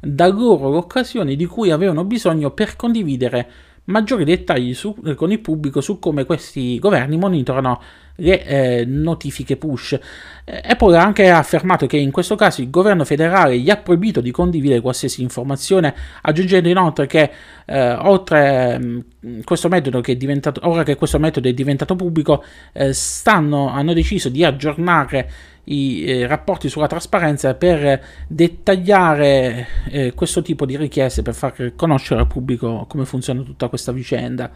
dà 0.00 0.26
loro 0.28 0.70
l'occasione 0.70 1.36
di 1.36 1.44
cui 1.44 1.70
avevano 1.70 2.04
bisogno 2.04 2.52
per 2.52 2.74
condividere 2.76 3.50
maggiori 3.84 4.24
dettagli 4.24 4.74
su, 4.74 4.94
con 5.16 5.32
il 5.32 5.40
pubblico 5.40 5.80
su 5.80 5.98
come 5.98 6.24
questi 6.24 6.78
governi 6.78 7.16
monitorano 7.16 7.80
le 8.16 8.44
eh, 8.44 8.84
notifiche 8.84 9.56
push. 9.56 9.98
Eh, 10.44 10.62
Apple 10.64 10.96
ha 10.96 11.02
anche 11.02 11.30
affermato 11.30 11.86
che 11.86 11.96
in 11.96 12.10
questo 12.10 12.34
caso 12.34 12.60
il 12.60 12.70
governo 12.70 13.04
federale 13.04 13.58
gli 13.58 13.70
ha 13.70 13.76
proibito 13.76 14.20
di 14.20 14.30
condividere 14.30 14.80
qualsiasi 14.80 15.22
informazione, 15.22 15.94
aggiungendo 16.22 16.68
inoltre 16.68 17.06
che 17.06 17.30
eh, 17.64 17.92
oltre 17.92 18.78
mh, 18.78 19.04
mm, 19.26 19.40
questo 19.44 19.68
metodo 19.68 20.00
che 20.00 20.12
è 20.12 20.16
diventato, 20.16 20.60
ora 20.64 20.82
che 20.82 20.96
questo 20.96 21.18
metodo 21.18 21.48
è 21.48 21.52
diventato 21.52 21.96
pubblico, 21.96 22.44
eh, 22.72 22.92
stanno, 22.92 23.68
hanno 23.68 23.92
deciso 23.92 24.28
di 24.28 24.44
aggiornare 24.44 25.30
i 25.64 26.04
eh, 26.04 26.26
rapporti 26.26 26.68
sulla 26.68 26.86
trasparenza 26.86 27.54
per 27.54 28.02
dettagliare 28.26 29.66
eh, 29.90 30.12
questo 30.14 30.42
tipo 30.42 30.66
di 30.66 30.76
richieste, 30.76 31.22
per 31.22 31.34
far 31.34 31.72
conoscere 31.76 32.20
al 32.20 32.26
pubblico 32.26 32.86
come 32.88 33.04
funziona 33.04 33.42
tutta 33.42 33.68
questa 33.68 33.92
vicenda. 33.92 34.50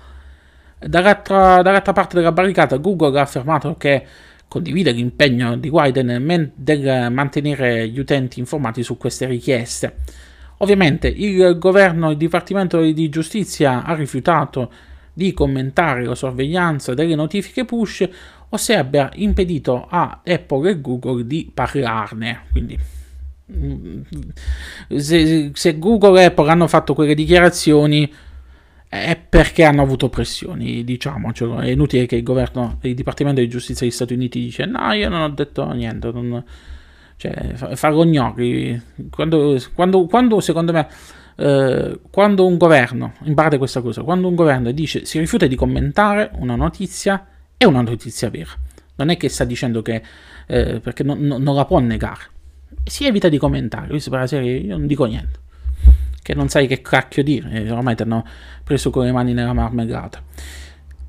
Dall'altra, 0.78 1.62
dall'altra 1.62 1.92
parte 1.92 2.16
della 2.16 2.32
barricata 2.32 2.76
Google 2.76 3.18
ha 3.18 3.22
affermato 3.22 3.76
che 3.76 4.04
condivide 4.48 4.90
l'impegno 4.92 5.56
di 5.56 5.68
Wyden 5.68 6.52
del 6.54 7.10
mantenere 7.10 7.88
gli 7.88 7.98
utenti 7.98 8.38
informati 8.38 8.82
su 8.82 8.96
queste 8.96 9.26
richieste. 9.26 9.96
Ovviamente 10.58 11.08
il 11.08 11.58
governo, 11.58 12.10
il 12.10 12.16
Dipartimento 12.16 12.80
di 12.80 13.08
Giustizia 13.08 13.84
ha 13.84 13.94
rifiutato 13.94 14.70
di 15.12 15.32
commentare 15.32 16.04
la 16.04 16.14
sorveglianza 16.14 16.92
delle 16.92 17.14
notifiche 17.14 17.64
push 17.64 18.06
o 18.48 18.56
se 18.56 18.76
abbia 18.76 19.10
impedito 19.14 19.86
a 19.88 20.20
Apple 20.24 20.70
e 20.70 20.80
Google 20.80 21.26
di 21.26 21.50
parlarne. 21.52 22.42
Quindi 22.50 22.78
mm, 23.52 24.00
se, 24.96 25.50
se 25.52 25.78
Google 25.78 26.20
e 26.20 26.24
Apple 26.26 26.50
hanno 26.50 26.66
fatto 26.66 26.94
quelle 26.94 27.14
dichiarazioni 27.14 28.12
è 28.88 29.16
perché 29.16 29.64
hanno 29.64 29.82
avuto 29.82 30.08
pressioni, 30.08 30.84
diciamocelo. 30.84 31.58
È 31.58 31.68
inutile 31.68 32.06
che 32.06 32.16
il 32.16 32.22
governo, 32.22 32.78
il 32.82 32.94
Dipartimento 32.94 33.40
di 33.40 33.48
Giustizia 33.48 33.86
degli 33.86 33.94
Stati 33.94 34.14
Uniti 34.14 34.40
dice 34.40 34.64
no, 34.64 34.92
io 34.92 35.08
non 35.08 35.22
ho 35.22 35.28
detto 35.30 35.70
niente, 35.72 36.10
non, 36.12 36.42
cioè 37.16 37.54
farò 37.74 38.04
gnocchi. 38.04 38.80
Quando, 39.10 39.60
quando, 39.74 40.06
quando 40.06 40.40
secondo 40.40 40.72
me, 40.72 40.88
eh, 41.36 42.00
quando 42.10 42.46
un 42.46 42.56
governo, 42.56 43.14
imparate 43.24 43.58
questa 43.58 43.80
cosa, 43.80 44.02
quando 44.02 44.28
un 44.28 44.34
governo 44.34 44.70
dice 44.70 45.04
si 45.04 45.18
rifiuta 45.18 45.46
di 45.46 45.56
commentare 45.56 46.30
una 46.34 46.56
notizia, 46.56 47.26
è 47.56 47.64
una 47.64 47.82
notizia 47.82 48.30
vera. 48.30 48.50
Non 48.96 49.10
è 49.10 49.16
che 49.16 49.28
sta 49.28 49.44
dicendo 49.44 49.82
che, 49.82 50.02
eh, 50.46 50.80
perché 50.80 51.02
non, 51.02 51.18
non 51.18 51.54
la 51.54 51.64
può 51.64 51.78
negare. 51.78 52.22
si 52.84 53.04
evita 53.04 53.28
di 53.28 53.38
commentare, 53.38 53.88
visto 53.88 54.10
per 54.10 54.20
la 54.20 54.26
serie 54.26 54.58
io 54.58 54.76
non 54.76 54.86
dico 54.86 55.04
niente, 55.04 55.38
che 56.22 56.34
non 56.34 56.48
sai 56.48 56.66
che 56.66 56.80
cacchio 56.80 57.22
dire, 57.22 57.70
ormai 57.70 57.94
ti 57.94 58.02
hanno 58.02 58.24
preso 58.64 58.90
con 58.90 59.04
le 59.04 59.12
mani 59.12 59.32
nella 59.32 59.52
marmellata. 59.52 60.22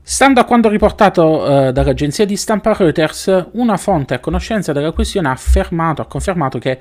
Stando 0.02 0.40
a 0.40 0.46
quanto 0.46 0.70
riportato 0.70 1.68
eh, 1.68 1.72
dall'agenzia 1.74 2.26
di 2.26 2.38
stampa 2.38 2.74
Reuters, 2.74 3.48
una 3.54 3.76
fonte 3.76 4.14
a 4.14 4.20
conoscenza 4.20 4.72
della 4.72 4.94
questione 4.94 5.28
ha, 5.28 5.32
affermato, 5.32 6.02
ha 6.02 6.06
confermato 6.06 6.60
che 6.60 6.80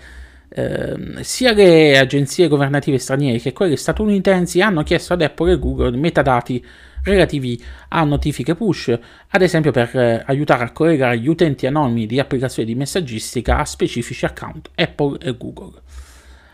eh, 0.49 0.97
sia 1.23 1.53
le 1.53 1.99
agenzie 1.99 2.47
governative 2.47 2.99
straniere 2.99 3.39
che 3.39 3.53
quelle 3.53 3.77
statunitensi 3.77 4.61
hanno 4.61 4.85
chiesto 4.85 5.15
ad 5.15 5.23
Apple 5.23 5.53
e 5.53 5.59
Google 5.59 5.97
metadati 5.97 6.65
relativi 7.07 7.63
a 7.89 8.05
notifiche 8.05 8.55
push, 8.55 8.99
ad 9.29 9.43
esempio 9.43 9.71
per 9.71 9.97
eh, 9.97 10.23
aiutare 10.27 10.65
a 10.65 10.73
collegare 10.73 11.19
gli 11.19 11.29
utenti 11.29 11.67
anonimi 11.67 12.07
di 12.07 12.19
applicazioni 12.19 12.69
di 12.69 12.75
messaggistica 12.75 13.59
a 13.59 13.65
specifici 13.65 14.25
account 14.25 14.71
Apple 14.75 15.19
e 15.21 15.37
Google. 15.37 15.81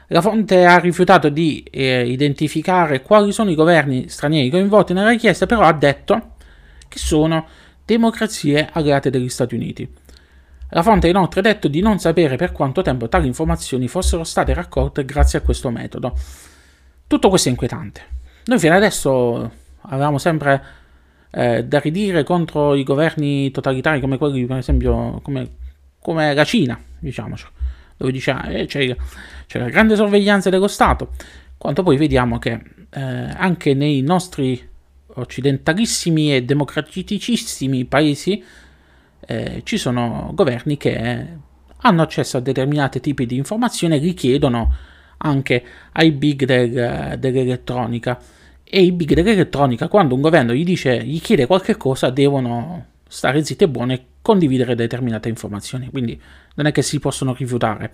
La 0.09 0.21
fonte 0.21 0.67
ha 0.67 0.79
rifiutato 0.79 1.31
di 1.31 1.63
eh, 1.71 2.07
identificare 2.07 3.01
quali 3.01 3.33
sono 3.33 3.51
i 3.51 3.55
governi 3.55 4.09
stranieri 4.09 4.51
coinvolti 4.51 4.93
nella 4.93 5.09
richiesta, 5.09 5.47
però 5.47 5.63
ha 5.63 5.73
detto 5.73 6.35
che 6.87 6.99
sono 6.99 7.47
democrazie 7.85 8.69
alleate 8.73 9.09
degli 9.09 9.31
Stati 9.31 9.55
Uniti. 9.55 9.89
La 10.69 10.83
fonte 10.83 11.07
ha 11.07 11.11
inoltre 11.11 11.41
detto 11.41 11.69
di 11.69 11.81
non 11.81 11.99
sapere 11.99 12.37
per 12.37 12.53
quanto 12.53 12.83
tempo 12.83 13.09
tali 13.09 13.27
informazioni 13.27 13.89
fossero 13.89 14.25
state 14.25 14.53
raccolte 14.53 15.05
grazie 15.05 15.39
a 15.39 15.43
questo 15.43 15.71
metodo. 15.71 16.15
Tutto 17.07 17.29
questo 17.29 17.49
è 17.49 17.51
inquietante. 17.51 18.03
Noi 18.45 18.59
fino 18.59 18.75
adesso 18.75 19.51
avevamo 19.83 20.19
sempre 20.19 20.63
eh, 21.31 21.65
da 21.65 21.79
ridire 21.81 22.25
contro 22.25 22.75
i 22.75 22.85
governi 22.85 23.51
totalitari 23.51 24.01
come 24.01 24.19
quelli, 24.19 24.45
per 24.45 24.59
esempio, 24.59 25.21
come, 25.23 25.49
come 26.01 26.35
la 26.35 26.45
Cina, 26.45 26.79
diciamoci, 26.99 27.47
dove 27.97 28.13
diciamo, 28.13 28.45
eh, 28.51 28.67
c'è, 28.67 28.97
c'è, 29.47 29.59
la 29.59 29.69
grande 29.69 29.97
sorveglianza 29.97 30.51
dello 30.51 30.69
Stato, 30.69 31.11
quanto 31.57 31.83
poi 31.83 31.97
vediamo 31.97 32.39
che 32.39 32.61
eh, 32.91 33.01
anche 33.01 33.75
nei 33.75 34.03
nostri 34.03 34.71
occidentalissimi 35.15 36.35
e 36.35 36.43
democraticissimi 36.43 37.85
paesi 37.85 38.43
eh, 39.27 39.61
ci 39.65 39.77
sono 39.77 40.31
governi 40.35 40.77
che 40.77 41.27
hanno 41.85 42.03
accesso 42.03 42.37
a 42.37 42.41
determinati 42.41 43.01
tipi 43.01 43.27
di 43.27 43.37
informazioni 43.37 43.97
e 43.97 43.99
richiedono 43.99 44.75
anche 45.19 45.65
ai 45.93 46.13
big 46.13 46.45
del, 46.45 47.19
dell'elettronica 47.19 48.19
e 48.75 48.81
i 48.81 48.91
big 48.91 49.13
dell'elettronica 49.13 49.87
quando 49.87 50.15
un 50.15 50.23
governo 50.23 50.55
gli 50.55 50.65
dice 50.65 51.05
gli 51.05 51.21
chiede 51.21 51.45
qualche 51.45 51.77
cosa 51.77 52.09
devono 52.09 52.87
stare 53.07 53.45
zitti 53.45 53.65
e 53.65 53.69
buoni 53.69 53.93
e 53.93 54.05
condividere 54.23 54.75
determinate 54.75 55.29
informazioni. 55.29 55.91
Quindi 55.91 56.19
non 56.55 56.65
è 56.65 56.73
che 56.73 56.81
si 56.81 56.99
possono 56.99 57.35
rifiutare. 57.35 57.93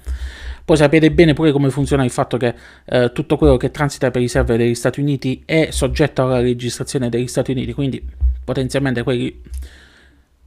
Poi 0.65 0.77
sapete 0.77 1.11
bene 1.11 1.33
pure 1.33 1.51
come 1.51 1.71
funziona 1.71 2.05
il 2.05 2.13
fatto 2.13 2.37
che 2.37 2.55
eh, 2.85 3.11
tutto 3.13 3.37
quello 3.37 3.57
che 3.57 3.73
transita 3.73 4.13
per 4.13 4.23
i 4.23 4.29
server 4.29 4.57
degli 4.57 4.77
Stati 4.77 5.01
Uniti 5.01 5.43
è 5.45 5.71
soggetto 5.73 6.23
alla 6.23 6.41
registrazione 6.41 7.09
degli 7.09 7.27
Stati 7.27 7.51
Uniti, 7.51 7.73
quindi 7.73 8.01
potenzialmente 8.45 9.03
quelli, 9.03 9.41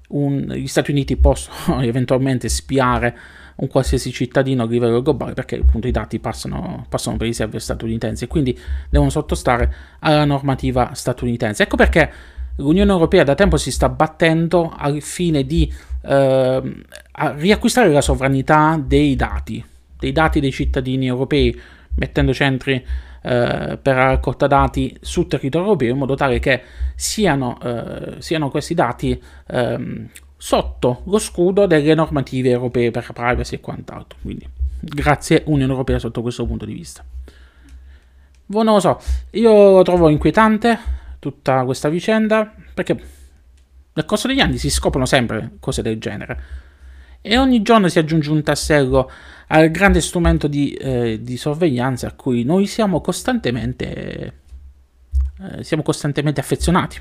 un, 0.09 0.45
gli 0.53 0.67
Stati 0.67 0.91
Uniti 0.91 1.17
possono 1.17 1.81
eventualmente 1.83 2.47
spiare 2.47 3.17
un 3.55 3.67
qualsiasi 3.67 4.11
cittadino 4.11 4.63
a 4.63 4.65
livello 4.65 5.01
globale 5.01 5.33
perché 5.33 5.57
appunto 5.57 5.87
i 5.87 5.91
dati 5.91 6.19
passano, 6.19 6.85
passano 6.89 7.17
per 7.17 7.27
i 7.27 7.33
server 7.33 7.61
statunitensi 7.61 8.23
e 8.23 8.27
quindi 8.27 8.57
devono 8.89 9.09
sottostare 9.09 9.73
alla 9.99 10.25
normativa 10.25 10.93
statunitense. 10.93 11.63
Ecco 11.63 11.75
perché 11.75 12.11
l'Unione 12.57 12.91
Europea 12.91 13.23
da 13.23 13.35
tempo 13.35 13.57
si 13.57 13.71
sta 13.71 13.89
battendo 13.89 14.73
al 14.75 15.01
fine 15.01 15.45
di 15.45 15.71
eh, 16.03 16.83
riacquistare 17.35 17.91
la 17.91 18.01
sovranità 18.01 18.81
dei 18.83 19.15
dati 19.15 19.65
dei 20.01 20.11
dati 20.11 20.39
dei 20.39 20.51
cittadini 20.51 21.05
europei, 21.05 21.57
mettendo 21.95 22.33
centri 22.33 22.73
eh, 22.73 23.77
per 23.79 23.95
raccolta 23.95 24.47
dati 24.47 24.97
sul 24.99 25.27
territorio 25.27 25.67
europeo 25.67 25.91
in 25.91 25.97
modo 25.99 26.15
tale 26.15 26.39
che 26.39 26.63
siano, 26.95 27.59
eh, 27.61 28.15
siano 28.17 28.49
questi 28.49 28.73
dati 28.73 29.21
ehm, 29.47 30.09
sotto 30.41 31.03
lo 31.05 31.19
scudo 31.19 31.67
delle 31.67 31.93
normative 31.93 32.49
europee 32.49 32.89
per 32.89 33.11
privacy 33.13 33.55
e 33.55 33.59
quant'altro. 33.59 34.17
Quindi 34.23 34.49
grazie 34.79 35.43
Unione 35.45 35.71
Europea 35.71 35.99
sotto 35.99 36.23
questo 36.23 36.47
punto 36.47 36.65
di 36.65 36.73
vista. 36.73 37.05
Boh, 38.47 38.63
non 38.63 38.73
lo 38.73 38.79
so, 38.79 38.99
io 39.31 39.69
lo 39.69 39.83
trovo 39.83 40.09
inquietante 40.09 40.79
tutta 41.19 41.63
questa 41.63 41.89
vicenda 41.89 42.51
perché 42.73 42.99
nel 43.93 44.05
corso 44.05 44.27
degli 44.27 44.39
anni 44.39 44.57
si 44.57 44.71
scoprono 44.71 45.05
sempre 45.05 45.57
cose 45.59 45.83
del 45.83 45.99
genere 45.99 46.43
e 47.21 47.37
ogni 47.37 47.61
giorno 47.61 47.87
si 47.87 47.99
aggiunge 47.99 48.31
un 48.31 48.41
tassello 48.41 49.11
al 49.45 49.69
grande 49.69 50.01
strumento 50.01 50.47
di, 50.47 50.73
eh, 50.73 51.19
di 51.21 51.37
sorveglianza 51.37 52.07
a 52.07 52.13
cui 52.13 52.43
noi 52.43 52.65
siamo 52.65 52.99
costantemente, 52.99 54.33
eh, 55.39 55.63
siamo 55.63 55.83
costantemente 55.83 56.39
affezionati 56.39 56.99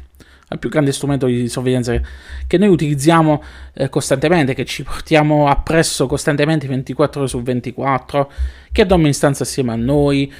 al 0.52 0.58
più 0.58 0.68
grande 0.68 0.90
strumento 0.92 1.26
di 1.26 1.48
sorveglianza 1.48 2.00
che 2.46 2.58
noi 2.58 2.68
utilizziamo 2.68 3.42
eh, 3.72 3.88
costantemente, 3.88 4.52
che 4.52 4.64
ci 4.64 4.82
portiamo 4.82 5.46
appresso 5.46 6.06
costantemente 6.06 6.66
24 6.66 7.20
ore 7.20 7.28
su 7.28 7.40
24, 7.40 8.32
che 8.72 8.84
dorme 8.84 9.06
in 9.06 9.14
stanza 9.14 9.44
assieme 9.44 9.72
a 9.72 9.76
noi, 9.76 10.32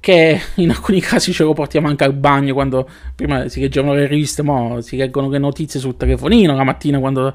che 0.00 0.40
in 0.56 0.70
alcuni 0.70 1.00
casi 1.00 1.32
ce 1.32 1.42
lo 1.44 1.52
portiamo 1.52 1.88
anche 1.88 2.04
al 2.04 2.14
bagno 2.14 2.54
quando 2.54 2.88
prima 3.14 3.48
si 3.48 3.60
leggevano 3.60 3.94
le 3.94 4.06
riviste, 4.06 4.42
ma 4.42 4.80
si 4.80 4.96
leggono 4.96 5.28
le 5.28 5.38
notizie 5.38 5.78
sul 5.78 5.96
telefonino 5.96 6.54
la 6.54 6.64
mattina 6.64 6.98
quando 6.98 7.34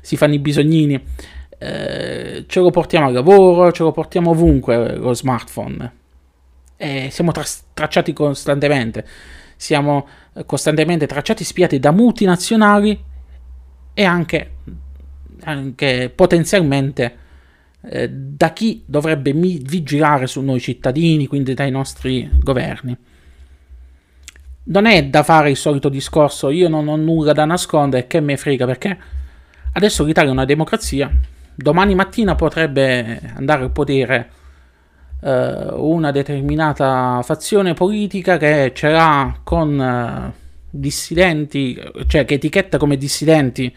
si 0.00 0.16
fanno 0.16 0.34
i 0.34 0.38
bisognini. 0.38 1.02
Eh, 1.58 2.44
ce 2.46 2.60
lo 2.60 2.70
portiamo 2.70 3.06
al 3.06 3.12
lavoro, 3.12 3.72
ce 3.72 3.82
lo 3.82 3.90
portiamo 3.90 4.30
ovunque 4.30 4.94
lo 4.94 5.14
smartphone. 5.14 5.92
E 6.76 7.08
siamo 7.10 7.32
tra- 7.32 7.44
tracciati 7.74 8.12
costantemente. 8.12 9.04
Siamo 9.56 10.06
eh, 10.34 10.44
costantemente 10.44 11.06
tracciati, 11.06 11.44
spiati 11.44 11.78
da 11.78 11.90
multinazionali 11.90 13.02
e 13.94 14.04
anche, 14.04 14.50
anche 15.42 16.12
potenzialmente 16.14 17.16
eh, 17.82 18.08
da 18.10 18.52
chi 18.52 18.82
dovrebbe 18.86 19.32
vigilare 19.32 20.26
su 20.26 20.40
noi 20.42 20.60
cittadini, 20.60 21.26
quindi 21.26 21.54
dai 21.54 21.70
nostri 21.70 22.30
governi. 22.38 22.96
Non 24.68 24.86
è 24.86 25.04
da 25.04 25.22
fare 25.22 25.50
il 25.50 25.56
solito 25.56 25.88
discorso, 25.88 26.50
io 26.50 26.68
non 26.68 26.88
ho 26.88 26.96
nulla 26.96 27.32
da 27.32 27.44
nascondere, 27.44 28.06
che 28.06 28.20
me 28.20 28.36
frega, 28.36 28.66
perché 28.66 28.98
Adesso 29.76 30.04
l'Italia 30.04 30.30
è 30.30 30.32
una 30.32 30.46
democrazia, 30.46 31.10
domani 31.54 31.94
mattina 31.94 32.34
potrebbe 32.34 33.20
andare 33.34 33.62
al 33.62 33.72
potere 33.72 34.30
eh, 35.20 35.68
una 35.72 36.10
determinata 36.10 37.20
fazione 37.22 37.74
politica 37.74 38.36
che 38.36 38.72
ce 38.74 38.90
l'ha 38.90 39.40
con 39.42 39.80
eh, 39.80 40.32
dissidenti, 40.70 41.80
cioè 42.06 42.24
che 42.24 42.34
etichetta 42.34 42.78
come 42.78 42.96
dissidenti 42.96 43.74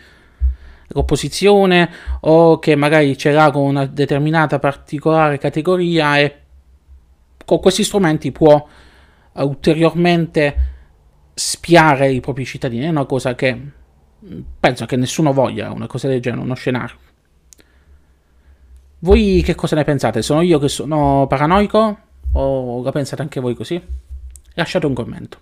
l'opposizione 0.90 1.90
o 2.22 2.60
che 2.60 2.76
magari 2.76 3.18
ce 3.18 3.32
l'ha 3.32 3.52
con 3.52 3.64
una 3.64 3.86
determinata 3.86 4.60
particolare 4.60 5.38
categoria 5.38 6.18
e 6.18 6.36
con 7.46 7.60
questi 7.60 7.84
strumenti 7.84 8.32
può 8.32 8.68
ulteriormente 9.34 10.56
spiare 11.34 12.12
i 12.12 12.20
propri 12.20 12.46
cittadini. 12.46 12.86
È 12.86 12.90
una 12.90 13.06
cosa 13.06 13.36
che 13.36 13.58
penso 14.60 14.86
che 14.86 14.96
nessuno 14.96 15.32
voglia 15.32 15.72
una 15.72 15.88
cosa 15.88 16.08
del 16.08 16.22
genere, 16.22 16.44
uno 16.44 16.56
scenario. 16.56 16.96
Voi 19.02 19.42
che 19.46 19.56
cosa 19.56 19.76
ne 19.78 19.86
pensate? 19.86 20.22
Sono 20.22 20.42
io 20.42 20.60
che 20.60 20.68
sono 20.68 21.26
paranoico? 21.28 21.98
O 22.34 22.84
la 22.84 22.92
pensate 22.92 23.22
anche 23.22 23.40
voi 23.40 23.56
così? 23.56 23.82
Lasciate 24.56 24.86
un 24.86 24.94
commento. 24.94 25.40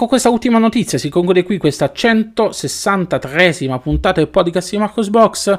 con 0.00 0.08
questa 0.08 0.30
ultima 0.30 0.56
notizia 0.56 0.96
si 0.96 1.10
conclude 1.10 1.42
qui 1.42 1.58
questa 1.58 1.92
163esima 1.94 3.78
puntata 3.80 4.20
del 4.20 4.30
podcast 4.30 4.70
di 4.70 4.78
Marcos 4.78 5.10
Box. 5.10 5.58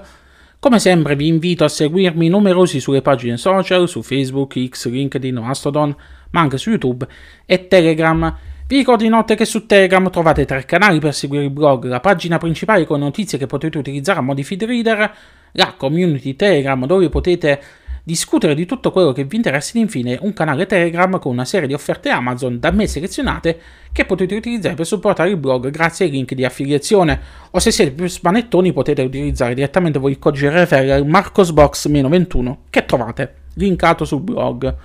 Come 0.62 0.78
sempre 0.78 1.16
vi 1.16 1.26
invito 1.26 1.64
a 1.64 1.68
seguirmi 1.68 2.28
numerosi 2.28 2.80
sulle 2.80 3.02
pagine 3.02 3.36
social, 3.36 3.90
su 3.90 4.04
Facebook, 4.04 4.64
X, 4.70 4.90
LinkedIn, 4.90 5.38
Mastodon, 5.38 5.96
ma 6.30 6.40
anche 6.40 6.60
su 6.60 6.70
YouTube 6.70 7.08
e 7.48 7.66
Telegram. 7.66 8.38
Vi 8.68 8.78
ricordo 8.78 9.04
inoltre 9.04 9.36
che 9.36 9.46
su 9.46 9.66
Telegram 9.66 10.08
trovate 10.12 10.46
tre 10.46 10.64
canali 10.66 11.00
per 11.00 11.16
seguire 11.16 11.46
il 11.46 11.50
blog, 11.50 11.86
la 11.86 12.00
pagina 12.00 12.38
principale 12.38 12.86
con 12.86 13.00
notizie 13.00 13.40
che 13.40 13.48
potete 13.48 13.80
utilizzare 13.80 14.20
a 14.20 14.22
modi 14.22 14.44
feed 14.44 14.64
reader, 14.66 15.12
la 15.54 15.74
community 15.76 16.36
Telegram 16.36 16.86
dove 16.86 17.10
potete 17.10 17.60
discutere 18.04 18.56
di 18.56 18.66
tutto 18.66 18.92
quello 18.92 19.12
che 19.12 19.24
vi 19.24 19.36
interessa 19.36 19.72
ed 19.76 19.82
infine 19.82 20.18
un 20.22 20.34
canale 20.34 20.66
Telegram 20.66 21.20
con 21.20 21.32
una 21.32 21.46
serie 21.46 21.68
di 21.68 21.74
offerte 21.74 22.10
Amazon 22.10 22.60
da 22.60 22.72
me 22.72 22.88
selezionate 22.88 23.60
che 23.92 24.06
potete 24.06 24.36
utilizzare 24.36 24.76
per 24.76 24.86
supportare 24.86 25.30
il 25.30 25.38
blog 25.38 25.70
grazie 25.70 26.06
ai 26.06 26.12
link 26.12 26.34
di 26.34 26.46
affiliazione 26.46 27.20
o 27.52 27.60
se 27.60 27.72
siete 27.72 27.92
più 27.92 28.08
smanettoni 28.08 28.74
potete 28.74 29.02
utilizzare 29.02 29.54
direttamente 29.54 30.00
voi 30.00 30.12
il 30.12 30.20
codice 30.20 30.50
referral 30.50 31.06
marcosbox-21 31.06 32.56
che 32.70 32.86
trovate 32.86 33.36
linkato 33.56 34.06
sul 34.06 34.22
blog. 34.22 34.76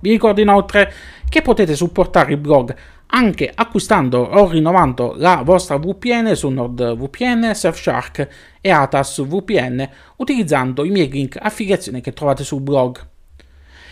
Vi 0.00 0.10
ricordo 0.10 0.40
inoltre 0.40 0.92
che 1.28 1.42
potete 1.42 1.74
supportare 1.74 2.32
il 2.32 2.38
blog 2.38 2.74
anche 3.06 3.50
acquistando 3.54 4.18
o 4.18 4.48
rinnovando 4.48 5.14
la 5.16 5.42
vostra 5.44 5.76
VPN 5.76 6.34
su 6.34 6.48
NordVPN, 6.48 7.54
Surfshark 7.54 8.28
e 8.66 8.70
Atas 8.70 9.22
VPN 9.22 9.86
utilizzando 10.16 10.86
i 10.86 10.90
miei 10.90 11.10
link 11.10 11.36
affiliazione 11.38 12.00
che 12.00 12.14
trovate 12.14 12.44
sul 12.44 12.62
blog. 12.62 12.98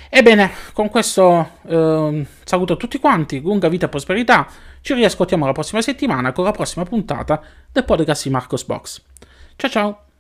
Ebbene, 0.09 0.51
con 0.73 0.89
questo 0.89 1.51
eh, 1.67 2.27
saluto 2.43 2.79
tutti 2.79 2.99
quanti, 2.99 3.43
lunga 3.43 3.69
vita 3.69 3.85
e 3.85 3.89
prosperità, 3.91 4.49
ci 4.81 4.95
riascoltiamo 4.95 5.45
la 5.45 5.53
prossima 5.53 5.83
settimana 5.83 6.33
con 6.33 6.45
la 6.45 6.53
prossima 6.53 6.87
puntata 6.87 7.43
del 7.71 7.85
podcast 7.85 8.25
di 8.25 8.31
Marcos 8.31 8.65
Box. 8.65 9.03
Ciao 9.57 9.71
ciao! 9.71 10.12